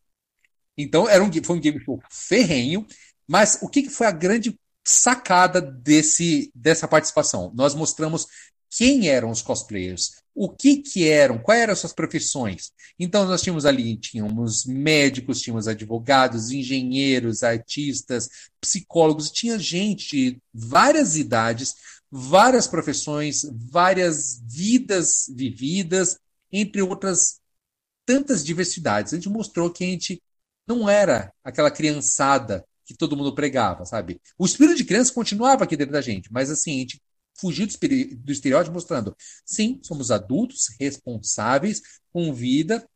[0.77, 2.87] Então era um, foi um game show ferrenho,
[3.27, 7.51] mas o que, que foi a grande sacada desse, dessa participação?
[7.53, 8.27] Nós mostramos
[8.69, 12.71] quem eram os cosplayers, o que que eram, quais eram as suas profissões.
[12.99, 18.29] Então nós tínhamos ali, tínhamos médicos, tínhamos advogados, engenheiros, artistas,
[18.61, 21.75] psicólogos, tinha gente de várias idades,
[22.09, 26.19] várias profissões, várias vidas vividas,
[26.51, 27.39] entre outras
[28.05, 29.13] tantas diversidades.
[29.13, 30.21] A gente mostrou que a gente
[30.67, 34.21] não era aquela criançada que todo mundo pregava, sabe?
[34.37, 37.01] O espírito de criança continuava aqui dentro da gente, mas assim, a gente
[37.39, 39.15] fugiu do estereótipo mostrando,
[39.45, 41.81] sim, somos adultos, responsáveis,
[42.11, 42.87] com vida,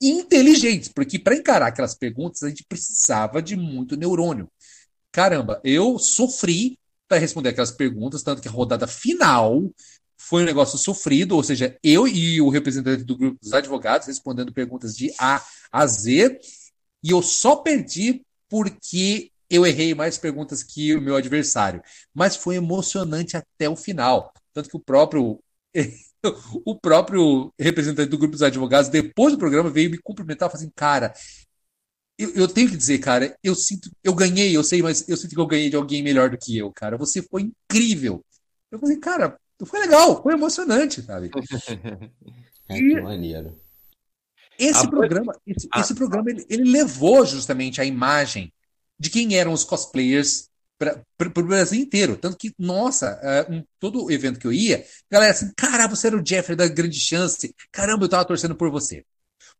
[0.00, 4.50] inteligentes, porque para encarar aquelas perguntas a gente precisava de muito neurônio.
[5.10, 9.70] Caramba, eu sofri para responder aquelas perguntas, tanto que a rodada final
[10.16, 14.52] foi um negócio sofrido, ou seja, eu e o representante do grupo dos advogados respondendo
[14.52, 16.38] perguntas de A a Z,
[17.02, 21.82] e eu só perdi porque eu errei mais perguntas que o meu adversário.
[22.14, 24.32] Mas foi emocionante até o final.
[24.54, 25.38] Tanto que o próprio
[26.64, 30.72] o próprio representante do grupo dos advogados, depois do programa, veio me cumprimentar, falando assim,
[30.74, 31.12] cara,
[32.18, 35.34] eu, eu, tenho que dizer, cara, eu sinto, eu ganhei, eu sei, mas eu sinto
[35.34, 36.96] que eu ganhei de alguém melhor do que eu, cara.
[36.96, 38.24] Você foi incrível.
[38.70, 41.30] Eu falei, cara, foi legal, foi emocionante, sabe?
[42.68, 43.56] é, que maneiro.
[44.58, 44.88] Esse a...
[44.88, 45.80] programa, esse, a...
[45.80, 48.52] esse programa ele, ele, levou justamente a imagem
[48.98, 52.16] de quem eram os cosplayers para o Brasil inteiro.
[52.16, 56.16] Tanto que, nossa, uh, um, todo evento que eu ia, galera assim, cara, você era
[56.16, 57.54] o Jeffrey da grande chance.
[57.70, 59.04] Caramba, eu tava torcendo por você.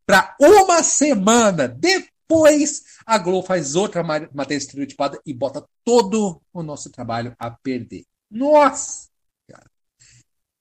[0.04, 6.62] Para uma semana depois depois a Globo faz outra matéria estereotipada e bota todo o
[6.62, 8.06] nosso trabalho a perder.
[8.30, 9.08] Nossa!
[9.46, 9.70] Cara.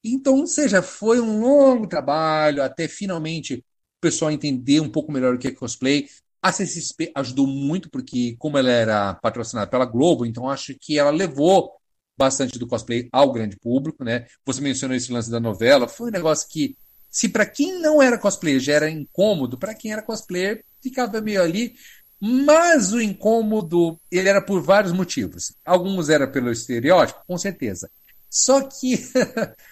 [0.03, 3.63] Então, ou seja, foi um longo trabalho até finalmente o
[4.01, 6.09] pessoal entender um pouco melhor o que é cosplay.
[6.41, 11.11] A CCXP ajudou muito, porque, como ela era patrocinada pela Globo, então acho que ela
[11.11, 11.71] levou
[12.17, 14.25] bastante do cosplay ao grande público, né?
[14.45, 16.75] Você mencionou esse lance da novela, foi um negócio que,
[17.09, 21.41] se para quem não era cosplayer já era incômodo, para quem era cosplayer ficava meio
[21.41, 21.75] ali,
[22.19, 25.53] mas o incômodo ele era por vários motivos.
[25.65, 27.89] Alguns era pelo estereótipo, com certeza.
[28.29, 28.97] Só que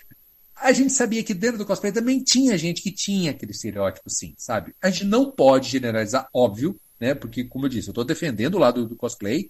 [0.62, 4.34] a gente sabia que dentro do cosplay também tinha gente que tinha aquele estereótipo, sim,
[4.38, 4.74] sabe?
[4.82, 7.14] A gente não pode generalizar, óbvio, né?
[7.14, 9.50] Porque, como eu disse, eu estou defendendo o lado do cosplay,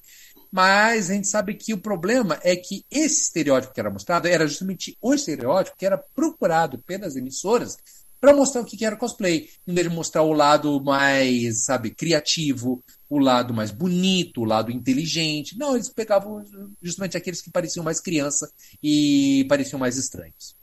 [0.51, 4.47] mas a gente sabe que o problema é que esse estereótipo que era mostrado era
[4.47, 7.77] justamente o estereótipo que era procurado pelas emissoras
[8.19, 12.83] para mostrar o que era cosplay, em vez de mostrar o lado mais, sabe, criativo,
[13.09, 15.57] o lado mais bonito, o lado inteligente.
[15.57, 16.43] Não, eles pegavam
[16.81, 18.51] justamente aqueles que pareciam mais criança
[18.83, 20.58] e pareciam mais estranhos.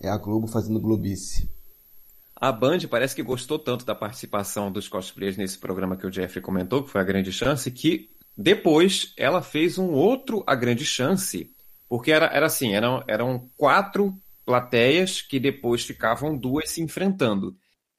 [0.00, 1.48] É a Globo fazendo globice.
[2.34, 6.42] A Band parece que gostou tanto da participação dos cosplayers nesse programa que o Jeffrey
[6.42, 11.50] comentou, que foi a grande chance, que depois ela fez um outro A Grande Chance,
[11.88, 14.12] porque era, era assim, eram, eram quatro
[14.44, 17.56] plateias que depois ficavam duas se enfrentando.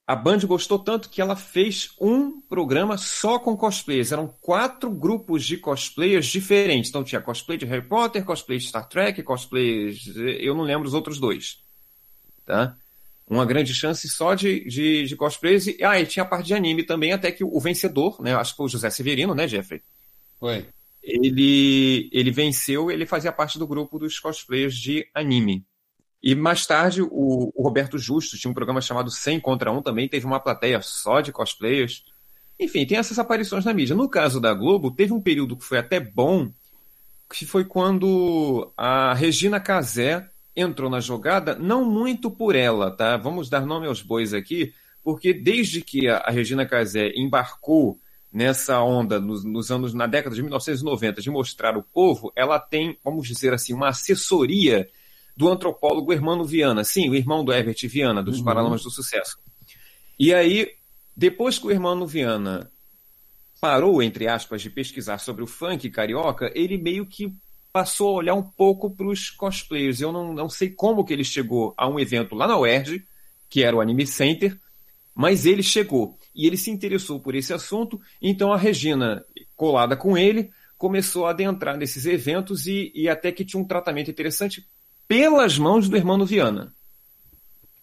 [0.07, 4.11] A Band gostou tanto que ela fez um programa só com cosplayers.
[4.11, 6.89] Eram quatro grupos de cosplayers diferentes.
[6.89, 9.97] Então tinha cosplay de Harry Potter, cosplay de Star Trek, cosplay.
[10.39, 11.57] Eu não lembro os outros dois.
[12.45, 12.75] Tá?
[13.27, 15.65] Uma grande chance só de, de, de cosplayers.
[15.65, 18.35] E, ah, e tinha a parte de anime também, até que o vencedor, né?
[18.35, 19.81] Acho que foi o José Severino, né, Jeffrey?
[20.39, 20.67] Foi.
[21.01, 25.65] Ele, ele venceu, ele fazia parte do grupo dos cosplayers de anime.
[26.25, 30.09] E mais tarde, o, o, Roberto Justo tinha um programa chamado 100 contra 1 também,
[30.09, 32.03] teve uma plateia só de cosplayers.
[32.59, 33.95] Enfim, tem essas aparições na mídia.
[33.95, 36.51] No caso da Globo, teve um período que foi até bom,
[37.31, 43.17] que foi quando a Regina Casé entrou na jogada, não muito por ela, tá?
[43.17, 44.73] Vamos dar nome aos bois aqui,
[45.03, 47.99] porque desde que a, Regina Casé embarcou
[48.33, 52.97] nessa onda nos, nos, anos na década de 1990 de mostrar o povo, ela tem,
[53.03, 54.89] vamos dizer assim, uma assessoria
[55.35, 58.45] do antropólogo Hermano Viana, sim, o irmão do Herbert Viana, dos uhum.
[58.45, 59.37] Paralamas do Sucesso.
[60.17, 60.69] E aí,
[61.15, 62.71] depois que o Hermano Viana
[63.59, 67.33] parou, entre aspas, de pesquisar sobre o funk carioca, ele meio que
[67.73, 69.99] passou a olhar um pouco para os cosplayers.
[69.99, 73.03] Eu não, não sei como que ele chegou a um evento lá na UERJ,
[73.49, 74.57] que era o Anime Center,
[75.13, 77.99] mas ele chegou e ele se interessou por esse assunto.
[78.21, 79.25] Então a Regina,
[79.55, 84.09] colada com ele, começou a adentrar nesses eventos e, e até que tinha um tratamento
[84.09, 84.65] interessante
[85.07, 86.73] pelas mãos do irmão Viana.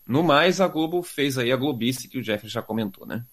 [0.07, 3.25] No mais, a Globo fez aí a Globice que o Jeffrey já comentou, né?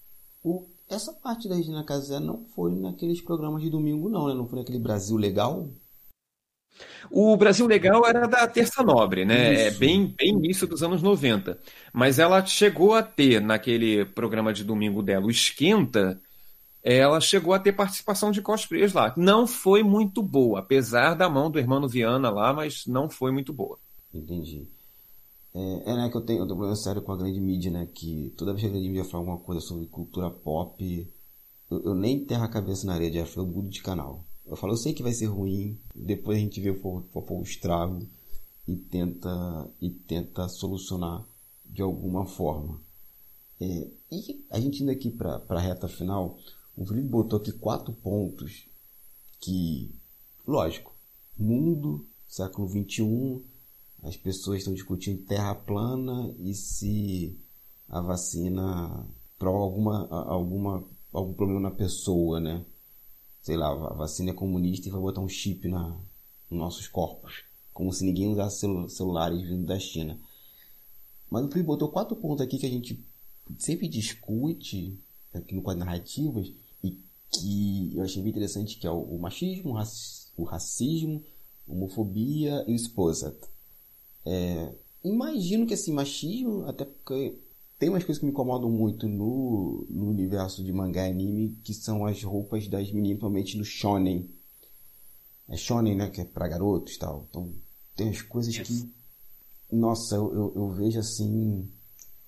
[0.43, 4.33] O, essa parte da Regina Casé não foi naqueles programas de domingo, não, né?
[4.33, 5.69] Não foi naquele Brasil Legal?
[7.11, 9.67] O Brasil Legal era da Terça Nobre, né?
[9.67, 11.59] É bem, bem início dos anos 90.
[11.91, 16.19] Mas ela chegou a ter, naquele programa de domingo dela, o Esquenta,
[16.83, 19.13] ela chegou a ter participação de cosplayers lá.
[19.17, 23.51] Não foi muito boa, apesar da mão do irmão Viana lá, mas não foi muito
[23.51, 23.77] boa.
[24.13, 24.67] Entendi.
[25.53, 27.71] É, é né, que eu tenho, eu tenho um problema sério com a grande mídia,
[27.71, 27.87] né?
[27.93, 31.07] Que toda vez que a grande mídia fala alguma coisa sobre cultura pop,
[31.69, 34.23] eu, eu nem enterro a cabeça na areia, eu mudo de canal.
[34.45, 37.43] Eu falo, eu sei que vai ser ruim, depois a gente vê o, o, o
[37.43, 38.07] estrago
[38.67, 41.25] e tenta, e tenta solucionar
[41.65, 42.79] de alguma forma.
[43.61, 46.37] É, e a gente indo aqui para a reta final,
[46.79, 48.65] o Felipe botou aqui quatro pontos
[49.41, 49.93] que,
[50.47, 50.95] lógico,
[51.37, 53.43] mundo, século XXI,
[54.01, 57.37] as pessoas estão discutindo terra plana e se
[57.89, 59.05] a vacina
[59.37, 62.65] provoca alguma, alguma, algum problema na pessoa, né?
[63.41, 65.89] Sei lá, a vacina é comunista e vai botar um chip na,
[66.49, 67.43] nos nossos corpos.
[67.73, 70.17] Como se ninguém usasse celulares vindo da China.
[71.29, 73.05] Mas o Felipe botou quatro pontos aqui que a gente
[73.57, 74.97] sempre discute
[75.33, 76.53] aqui no quadro Narrativas
[77.31, 81.23] que eu achei bem interessante, que é o, o machismo, o, raci o racismo,
[81.67, 83.37] homofobia e o esposa.
[84.25, 84.73] É,
[85.03, 87.37] imagino que esse machismo, até porque
[87.77, 91.73] tem umas coisas que me incomodam muito no, no universo de mangá e anime, que
[91.73, 94.29] são as roupas das meninas, principalmente no shonen.
[95.47, 97.25] É shonen, né, que é pra garotos e tal.
[97.29, 97.53] Então,
[97.95, 98.91] tem as coisas que,
[99.71, 101.69] nossa, eu, eu, eu, vejo assim...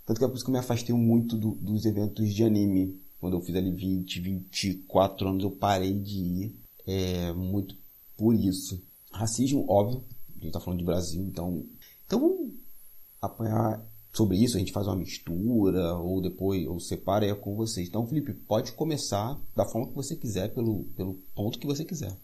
[0.05, 2.99] Tanto que é por isso que eu me afastei muito do, dos eventos de anime
[3.21, 6.55] quando eu fiz ali 20, 24 anos, eu parei de ir.
[6.87, 7.77] É, muito
[8.17, 8.81] por isso.
[9.11, 10.03] Racismo, óbvio.
[10.39, 11.63] A gente tá falando de Brasil, então.
[12.05, 12.51] Então,
[13.21, 13.79] apanhar
[14.11, 17.87] sobre isso, a gente faz uma mistura, ou depois, ou separa é com vocês.
[17.87, 22.17] Então, Felipe, pode começar da forma que você quiser, pelo, pelo ponto que você quiser.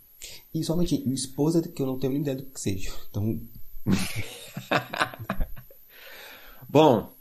[0.51, 2.91] E somente esposa, que eu não tenho nem ideia do que seja.
[3.09, 3.39] Então.
[6.67, 7.15] Bom,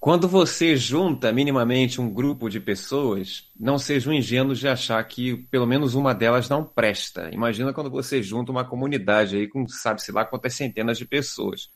[0.00, 5.66] quando você junta minimamente um grupo de pessoas, não sejam ingênuos de achar que pelo
[5.66, 7.28] menos uma delas não presta.
[7.32, 11.68] Imagina quando você junta uma comunidade aí com sabe-se lá quantas centenas de pessoas.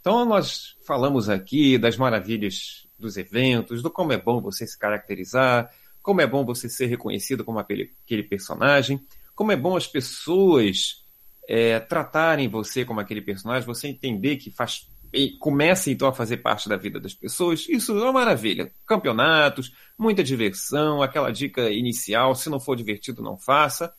[0.00, 5.70] Então nós falamos aqui das maravilhas dos eventos, do como é bom você se caracterizar,
[6.02, 9.00] como é bom você ser reconhecido como aquele, aquele personagem,
[9.34, 11.02] como é bom as pessoas
[11.48, 16.38] é, tratarem você como aquele personagem, você entender que faz e começa então a fazer
[16.38, 18.72] parte da vida das pessoas, isso é uma maravilha.
[18.86, 23.92] Campeonatos, muita diversão, aquela dica inicial, se não for divertido, não faça.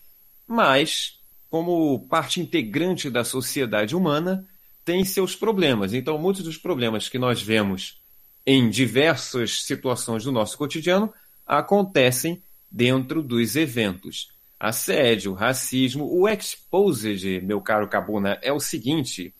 [0.47, 4.47] Mas, como parte integrante da sociedade humana,
[4.83, 5.93] tem seus problemas.
[5.93, 8.01] Então, muitos dos problemas que nós vemos
[8.45, 11.13] em diversas situações do nosso cotidiano
[11.45, 14.29] acontecem dentro dos eventos.
[14.59, 19.33] Assédio, racismo, o exposed, meu caro Cabuna, é o seguinte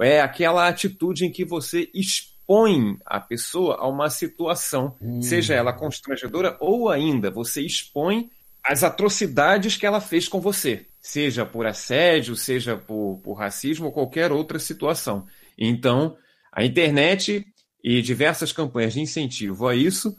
[0.00, 5.22] é aquela atitude em que você expõe a pessoa a uma situação, hum.
[5.22, 8.30] seja ela constrangedora ou ainda você expõe
[8.64, 13.92] as atrocidades que ela fez com você, seja por assédio, seja por, por racismo ou
[13.92, 15.26] qualquer outra situação.
[15.56, 16.16] Então,
[16.52, 17.46] a internet
[17.82, 20.16] e diversas campanhas de incentivo a isso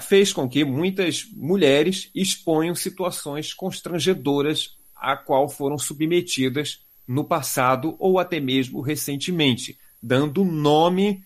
[0.00, 8.18] fez com que muitas mulheres exponham situações constrangedoras a qual foram submetidas no passado ou
[8.18, 11.24] até mesmo recentemente, dando nome,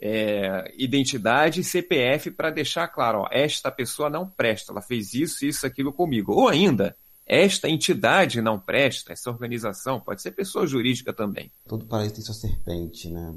[0.00, 5.44] é, identidade e CPF para deixar claro, ó, esta pessoa não presta, ela fez isso,
[5.44, 6.32] isso, aquilo comigo.
[6.32, 11.50] Ou ainda, esta entidade não presta, essa organização, pode ser pessoa jurídica também.
[11.66, 13.34] Todo paraíso tem sua serpente, né?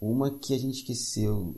[0.00, 1.56] Uma que a gente esqueceu,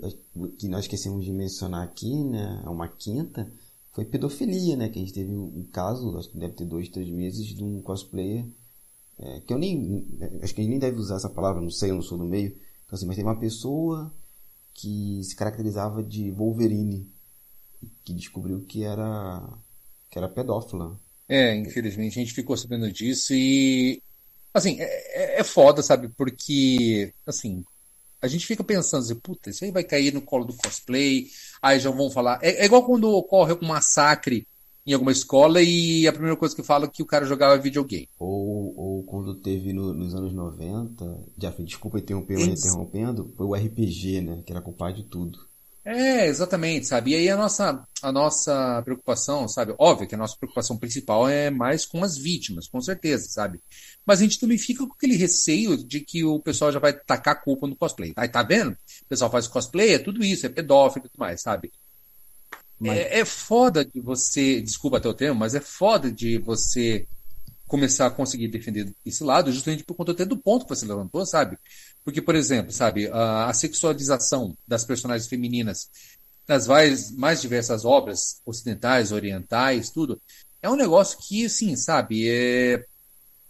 [0.58, 2.62] que nós esquecemos de mencionar aqui, né?
[2.64, 3.50] Uma quinta,
[3.92, 4.88] foi pedofilia, né?
[4.88, 7.82] Que a gente teve um caso, acho que deve ter dois, três meses, de um
[7.82, 8.46] cosplayer
[9.22, 10.06] é, que eu nem.
[10.42, 12.24] Acho que a gente nem deve usar essa palavra, não sei, eu não sou do
[12.24, 12.56] meio.
[12.84, 14.12] Então, assim, mas tem uma pessoa
[14.72, 17.06] que se caracterizava de Wolverine,
[18.02, 19.46] que descobriu que era,
[20.10, 20.98] que era pedófila.
[21.28, 24.02] É, infelizmente a gente ficou sabendo disso e.
[24.52, 26.08] Assim, é, é, é foda, sabe?
[26.08, 27.62] Porque, assim,
[28.22, 31.28] a gente fica pensando assim, puta, isso aí vai cair no colo do cosplay,
[31.62, 32.38] aí já vão falar.
[32.42, 34.46] É, é igual quando ocorre um massacre
[34.86, 38.08] em alguma escola e a primeira coisa que fala é que o cara jogava videogame.
[38.18, 43.54] Ou, ou quando teve no, nos anos 90, já desculpa interromper, mas interrompendo, foi o
[43.54, 44.42] RPG, né?
[44.44, 45.50] Que era culpado de tudo.
[45.82, 47.12] É, exatamente, sabe?
[47.12, 49.74] E aí a nossa, a nossa preocupação, sabe?
[49.78, 53.60] Óbvio que a nossa preocupação principal é mais com as vítimas, com certeza, sabe?
[54.04, 57.34] Mas a gente também fica com aquele receio de que o pessoal já vai tacar
[57.34, 58.12] a culpa no cosplay.
[58.14, 58.72] Aí tá vendo?
[58.72, 61.72] O pessoal faz cosplay, é tudo isso, é pedófilo e tudo mais, sabe?
[62.80, 62.98] Mas...
[62.98, 67.06] É, é foda de você, desculpa até o termo, mas é foda de você
[67.66, 71.24] começar a conseguir defender esse lado, justamente por conta até do ponto que você levantou,
[71.24, 71.56] sabe?
[72.02, 75.88] Porque, por exemplo, sabe, a, a sexualização das personagens femininas
[76.48, 80.20] nas mais, mais diversas obras ocidentais, orientais, tudo,
[80.60, 82.84] é um negócio que, assim, sabe, é,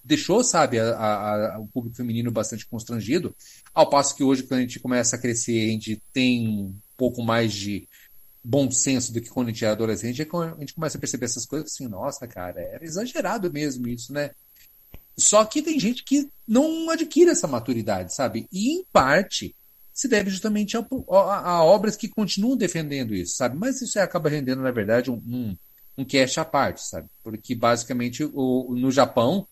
[0.04, 3.34] deixou, sabe, a, a, o público feminino bastante constrangido,
[3.72, 7.22] ao passo que hoje, quando a gente começa a crescer, a gente tem um pouco
[7.22, 7.88] mais de
[8.42, 11.46] bom senso do que quando a gente é adolescente, a gente começa a perceber essas
[11.46, 14.30] coisas assim, nossa, cara, era exagerado mesmo isso, né?
[15.16, 18.48] Só que tem gente que não adquire essa maturidade, sabe?
[18.50, 19.54] E em parte
[19.92, 23.58] se deve justamente a, a, a obras que continuam defendendo isso, sabe?
[23.58, 25.56] Mas isso acaba rendendo, na verdade, um, um,
[25.98, 27.08] um cash à parte, sabe?
[27.22, 29.46] Porque basicamente o, no Japão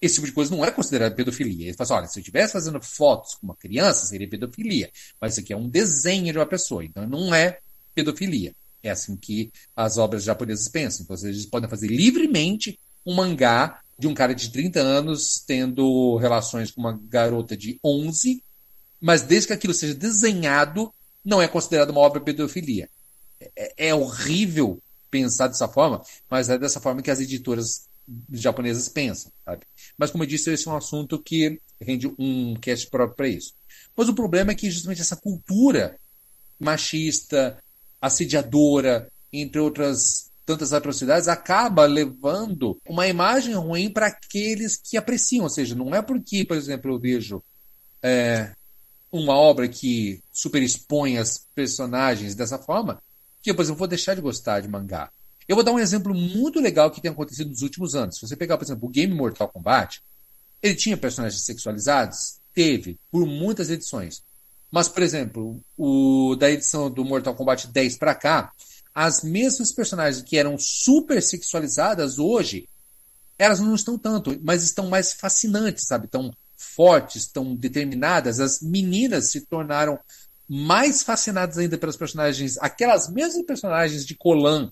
[0.00, 1.68] esse tipo de coisa não é considerado pedofilia.
[1.68, 4.90] Ele fala assim, olha, se eu estivesse fazendo fotos com uma criança, seria pedofilia.
[5.20, 7.58] Mas isso aqui é um desenho de uma pessoa, então não é
[7.96, 8.54] pedofilia.
[8.82, 11.02] É assim que as obras japonesas pensam.
[11.02, 16.70] Então, eles podem fazer livremente um mangá de um cara de 30 anos tendo relações
[16.70, 18.42] com uma garota de 11,
[19.00, 20.92] mas desde que aquilo seja desenhado,
[21.24, 22.88] não é considerado uma obra pedofilia.
[23.56, 24.80] É, é horrível
[25.10, 27.88] pensar dessa forma, mas é dessa forma que as editoras
[28.30, 29.62] japonesas pensam, sabe?
[29.98, 33.54] Mas, como eu disse, esse é um assunto que rende um cast próprio para isso.
[33.96, 35.98] Mas o problema é que justamente essa cultura
[36.58, 37.58] machista,
[38.00, 45.42] assediadora, entre outras tantas atrocidades, acaba levando uma imagem ruim para aqueles que apreciam.
[45.42, 47.42] Ou seja, não é porque, por exemplo, eu vejo
[48.02, 48.52] é,
[49.10, 53.02] uma obra que superexpõe as personagens dessa forma,
[53.42, 55.10] que por exemplo, vou deixar de gostar de mangá.
[55.48, 58.16] Eu vou dar um exemplo muito legal que tem acontecido nos últimos anos.
[58.16, 60.02] Se você pegar, por exemplo, o game Mortal Kombat,
[60.62, 62.38] ele tinha personagens sexualizados?
[62.52, 64.22] Teve, por muitas edições.
[64.76, 68.52] Mas, por exemplo, o da edição do Mortal Kombat 10 para cá,
[68.94, 72.68] as mesmas personagens que eram super sexualizadas hoje,
[73.38, 76.04] elas não estão tanto, mas estão mais fascinantes, sabe?
[76.04, 78.38] Estão fortes, estão determinadas.
[78.38, 79.98] As meninas se tornaram
[80.46, 84.70] mais fascinadas ainda pelas personagens, aquelas mesmas personagens de Colan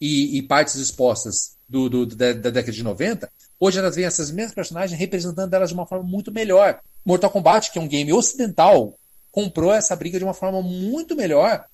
[0.00, 3.28] e, e partes expostas do, do, da, da, década de 90,
[3.58, 6.78] hoje elas veem essas mesmas personagens representando elas de uma forma muito melhor.
[7.04, 8.96] Mortal Kombat, que é um game ocidental,
[9.34, 11.66] comprou essa briga de uma forma muito melhor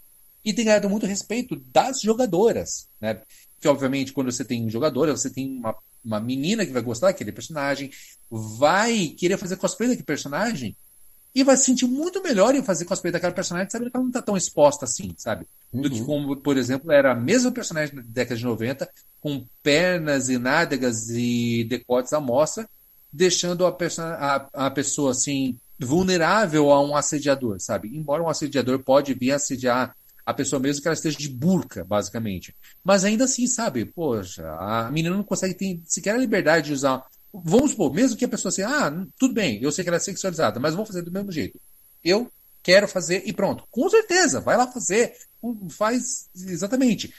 [0.42, 3.20] e tem ganhado muito respeito das jogadoras, né?
[3.60, 7.32] Que obviamente quando você tem jogadora, você tem uma, uma menina que vai gostar daquele
[7.32, 7.90] personagem,
[8.30, 10.74] vai querer fazer cosplay daquele personagem
[11.34, 14.10] e vai se sentir muito melhor em fazer cosplay daquela personagem, sabendo que ela não
[14.10, 15.46] está tão exposta assim, sabe?
[15.70, 15.90] Do uhum.
[15.90, 18.90] que como, por exemplo, era a mesma personagem da década de 90,
[19.20, 22.66] com pernas e nádegas e decotes à mostra,
[23.12, 27.88] deixando a, a, a pessoa assim vulnerável a um assediador, sabe?
[27.96, 32.54] Embora um assediador pode vir assediar a pessoa mesmo que ela esteja de burca, basicamente.
[32.84, 33.84] Mas ainda assim, sabe?
[33.84, 37.04] Poxa, a menina não consegue ter sequer a liberdade de usar.
[37.32, 40.00] Vamos supor, mesmo que a pessoa assim, ah, tudo bem, eu sei que ela é
[40.00, 41.58] sexualizada, mas vou fazer do mesmo jeito.
[42.04, 42.30] Eu
[42.62, 43.64] quero fazer e pronto.
[43.70, 45.14] Com certeza, vai lá fazer,
[45.70, 47.14] faz exatamente.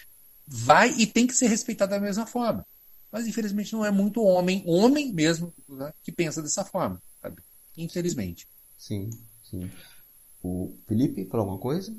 [0.45, 2.65] Vai e tem que ser respeitado da mesma forma.
[3.11, 7.41] Mas infelizmente não é muito homem, homem mesmo, né, que pensa dessa forma, sabe?
[7.77, 8.47] Infelizmente.
[8.77, 9.09] Sim,
[9.43, 9.69] sim.
[10.43, 11.95] O Felipe, falou alguma coisa?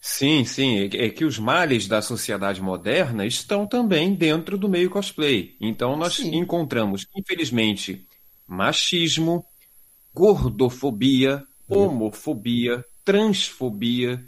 [0.00, 0.78] Sim, sim.
[0.78, 5.56] É, é que os males da sociedade moderna estão também dentro do meio cosplay.
[5.60, 6.34] Então nós sim.
[6.34, 8.06] encontramos, infelizmente,
[8.46, 9.44] machismo,
[10.14, 14.24] gordofobia, homofobia, transfobia,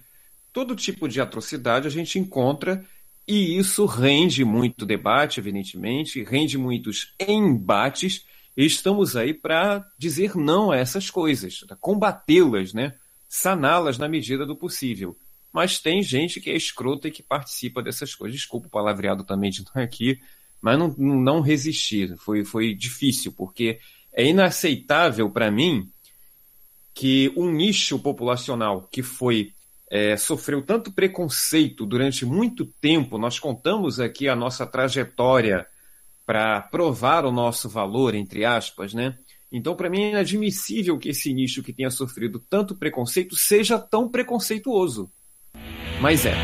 [0.52, 2.84] todo tipo de atrocidade a gente encontra
[3.26, 8.24] e isso rende muito debate, evidentemente, rende muitos embates
[8.56, 12.94] estamos aí para dizer não a essas coisas, combatê-las, né?
[13.28, 15.16] saná-las na medida do possível.
[15.50, 18.38] Mas tem gente que é escrota e que participa dessas coisas.
[18.38, 20.20] Desculpa o palavreado também de estar aqui,
[20.60, 22.14] mas não, não resisti.
[22.18, 23.78] Foi, foi difícil, porque
[24.12, 25.88] é inaceitável para mim
[26.94, 29.52] que um nicho populacional que foi
[29.90, 35.66] é, sofreu tanto preconceito durante muito tempo, nós contamos aqui a nossa trajetória
[36.24, 39.16] para provar o nosso valor, entre aspas, né?
[39.50, 44.08] Então, para mim, é inadmissível que esse nicho que tenha sofrido tanto preconceito seja tão
[44.08, 45.10] preconceituoso.
[46.00, 46.34] Mas é.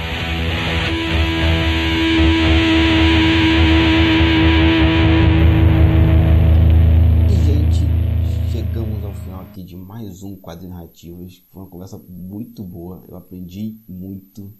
[7.31, 11.43] E, gente, chegamos ao final aqui de mais um Quadro Narrativas.
[11.51, 14.53] Foi uma conversa muito boa, eu aprendi muito.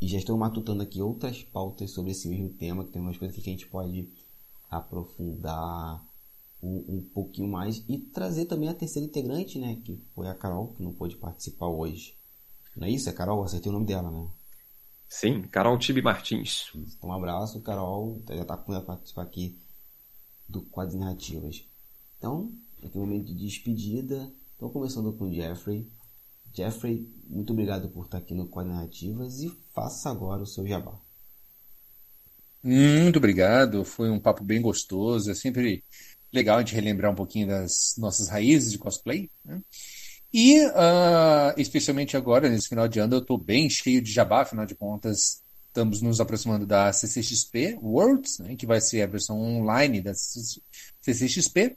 [0.00, 3.36] E já estou matutando aqui outras pautas sobre esse mesmo tema, que tem umas coisas
[3.36, 4.08] que a gente pode
[4.70, 6.04] aprofundar
[6.62, 9.76] um, um pouquinho mais e trazer também a terceira integrante, né?
[9.84, 12.16] Que foi a Carol, que não pôde participar hoje.
[12.76, 13.08] Não é isso?
[13.08, 13.42] É Carol?
[13.42, 14.30] Acertei o nome dela, né?
[15.08, 16.70] Sim, Carol Tibi Martins.
[16.74, 18.22] Então, um abraço, Carol.
[18.28, 19.58] Já está com ela participar aqui
[20.48, 21.64] do Quadro Narrativas.
[22.16, 24.32] Então, aqui é o momento de despedida.
[24.52, 25.90] Estou começando com o Jeffrey.
[26.52, 31.00] Jeffrey, muito obrigado por estar aqui no Quadro Narrativas e faça agora o seu jabá.
[32.62, 35.30] Muito obrigado, foi um papo bem gostoso.
[35.30, 35.82] É sempre
[36.32, 39.30] legal a gente relembrar um pouquinho das nossas raízes de cosplay.
[39.44, 39.60] Né?
[40.32, 44.64] E, uh, especialmente agora, nesse final de ano, eu estou bem cheio de jabá, afinal
[44.66, 50.00] de contas, estamos nos aproximando da CCXP Worlds, né, que vai ser a versão online
[50.00, 51.76] da CCXP.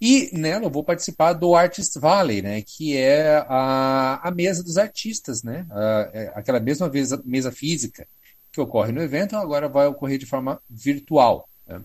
[0.00, 4.78] E nela eu vou participar do Artist Valley, né, que é a, a mesa dos
[4.78, 8.06] artistas, né, a, é aquela mesma mesa, mesa física
[8.52, 11.48] que ocorre no evento, agora vai ocorrer de forma virtual.
[11.66, 11.80] Né?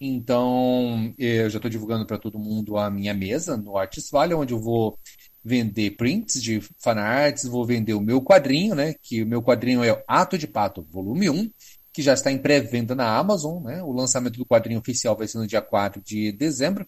[0.00, 4.52] Então, eu já estou divulgando para todo mundo a minha mesa no Artist Valley, onde
[4.52, 4.98] eu vou
[5.44, 8.94] vender prints de fanarts, vou vender o meu quadrinho, né?
[9.02, 11.50] Que o meu quadrinho é Ato de Pato, volume 1,
[11.92, 13.82] que já está em pré-venda na Amazon, né?
[13.82, 16.86] O lançamento do quadrinho oficial vai ser no dia 4 de dezembro,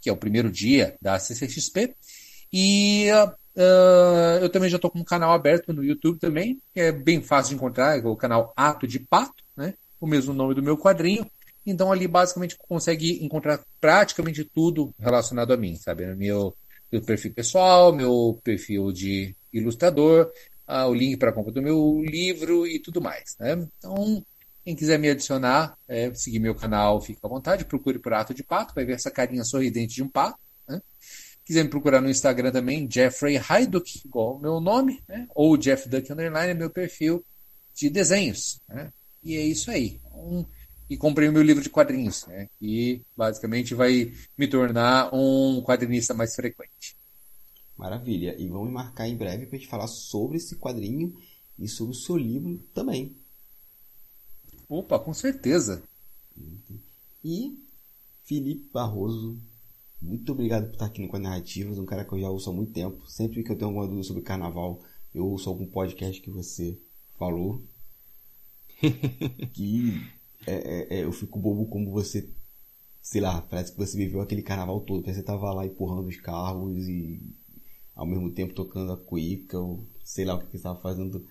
[0.00, 1.94] que é o primeiro dia da CCXP.
[2.52, 3.06] E
[3.56, 7.22] uh, eu também já estou com um canal aberto no YouTube também, que é bem
[7.22, 9.74] fácil de encontrar, é o canal Ato de Pato, né?
[10.00, 11.26] O mesmo nome do meu quadrinho.
[11.66, 16.06] Então ali basicamente consegue encontrar praticamente tudo relacionado a mim, sabe?
[16.14, 16.54] Meu
[16.94, 20.30] meu perfil pessoal, meu perfil de ilustrador,
[20.66, 23.36] ah, o link para a compra do meu livro e tudo mais.
[23.38, 23.66] Né?
[23.78, 24.24] Então,
[24.64, 28.42] quem quiser me adicionar, é, seguir meu canal, fica à vontade, procure por Ato de
[28.42, 30.38] Pato, vai ver essa carinha sorridente de um pato.
[30.68, 30.80] Né?
[31.44, 35.26] Quiser me procurar no Instagram também, Jeffrey Haiduk, igual o meu nome, né?
[35.34, 37.24] ou Jeff Duck Underline, é meu perfil
[37.74, 38.60] de desenhos.
[38.68, 38.90] Né?
[39.22, 40.00] E é isso aí.
[40.14, 40.44] Um,
[40.88, 42.48] e comprei o meu livro de quadrinhos, né?
[42.60, 46.96] E basicamente vai me tornar um quadrinista mais frequente.
[47.76, 48.36] Maravilha.
[48.38, 51.16] E vamos marcar em breve para a gente falar sobre esse quadrinho
[51.58, 53.16] e sobre o seu livro também.
[54.68, 55.82] Opa, com certeza.
[57.24, 57.58] E
[58.24, 59.38] Felipe Barroso,
[60.04, 62.52] muito obrigado por estar aqui no Quadro Narrativas, um cara que eu já ouço há
[62.52, 63.06] muito tempo.
[63.08, 64.80] Sempre que eu tenho alguma dúvida sobre carnaval,
[65.14, 66.78] eu ouço algum podcast que você
[67.18, 67.64] falou.
[69.54, 70.02] que
[70.46, 72.28] é, é, é, eu fico bobo como você,
[73.00, 76.06] sei lá, parece que você viveu aquele carnaval todo, parece que você tava lá empurrando
[76.06, 77.22] os carros e
[77.94, 81.26] ao mesmo tempo tocando a cuíca, ou sei lá o que você estava fazendo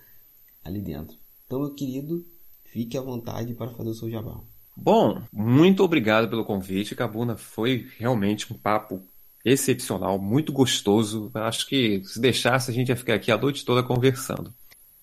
[0.64, 1.16] ali dentro.
[1.46, 2.26] Então, meu querido,
[2.64, 4.42] fique à vontade para fazer o seu jabá.
[4.76, 7.38] Bom, muito obrigado pelo convite, Cabuna.
[7.38, 9.02] Foi realmente um papo
[9.46, 11.30] excepcional, muito gostoso.
[11.34, 14.54] Acho que se deixasse a gente ia ficar aqui a noite toda conversando.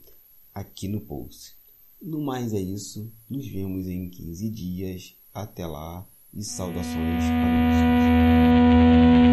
[0.54, 1.56] aqui no post.
[2.02, 3.12] No mais é isso.
[3.30, 5.16] Nos vemos em 15 dias.
[5.34, 9.31] Até lá e saudações amigos.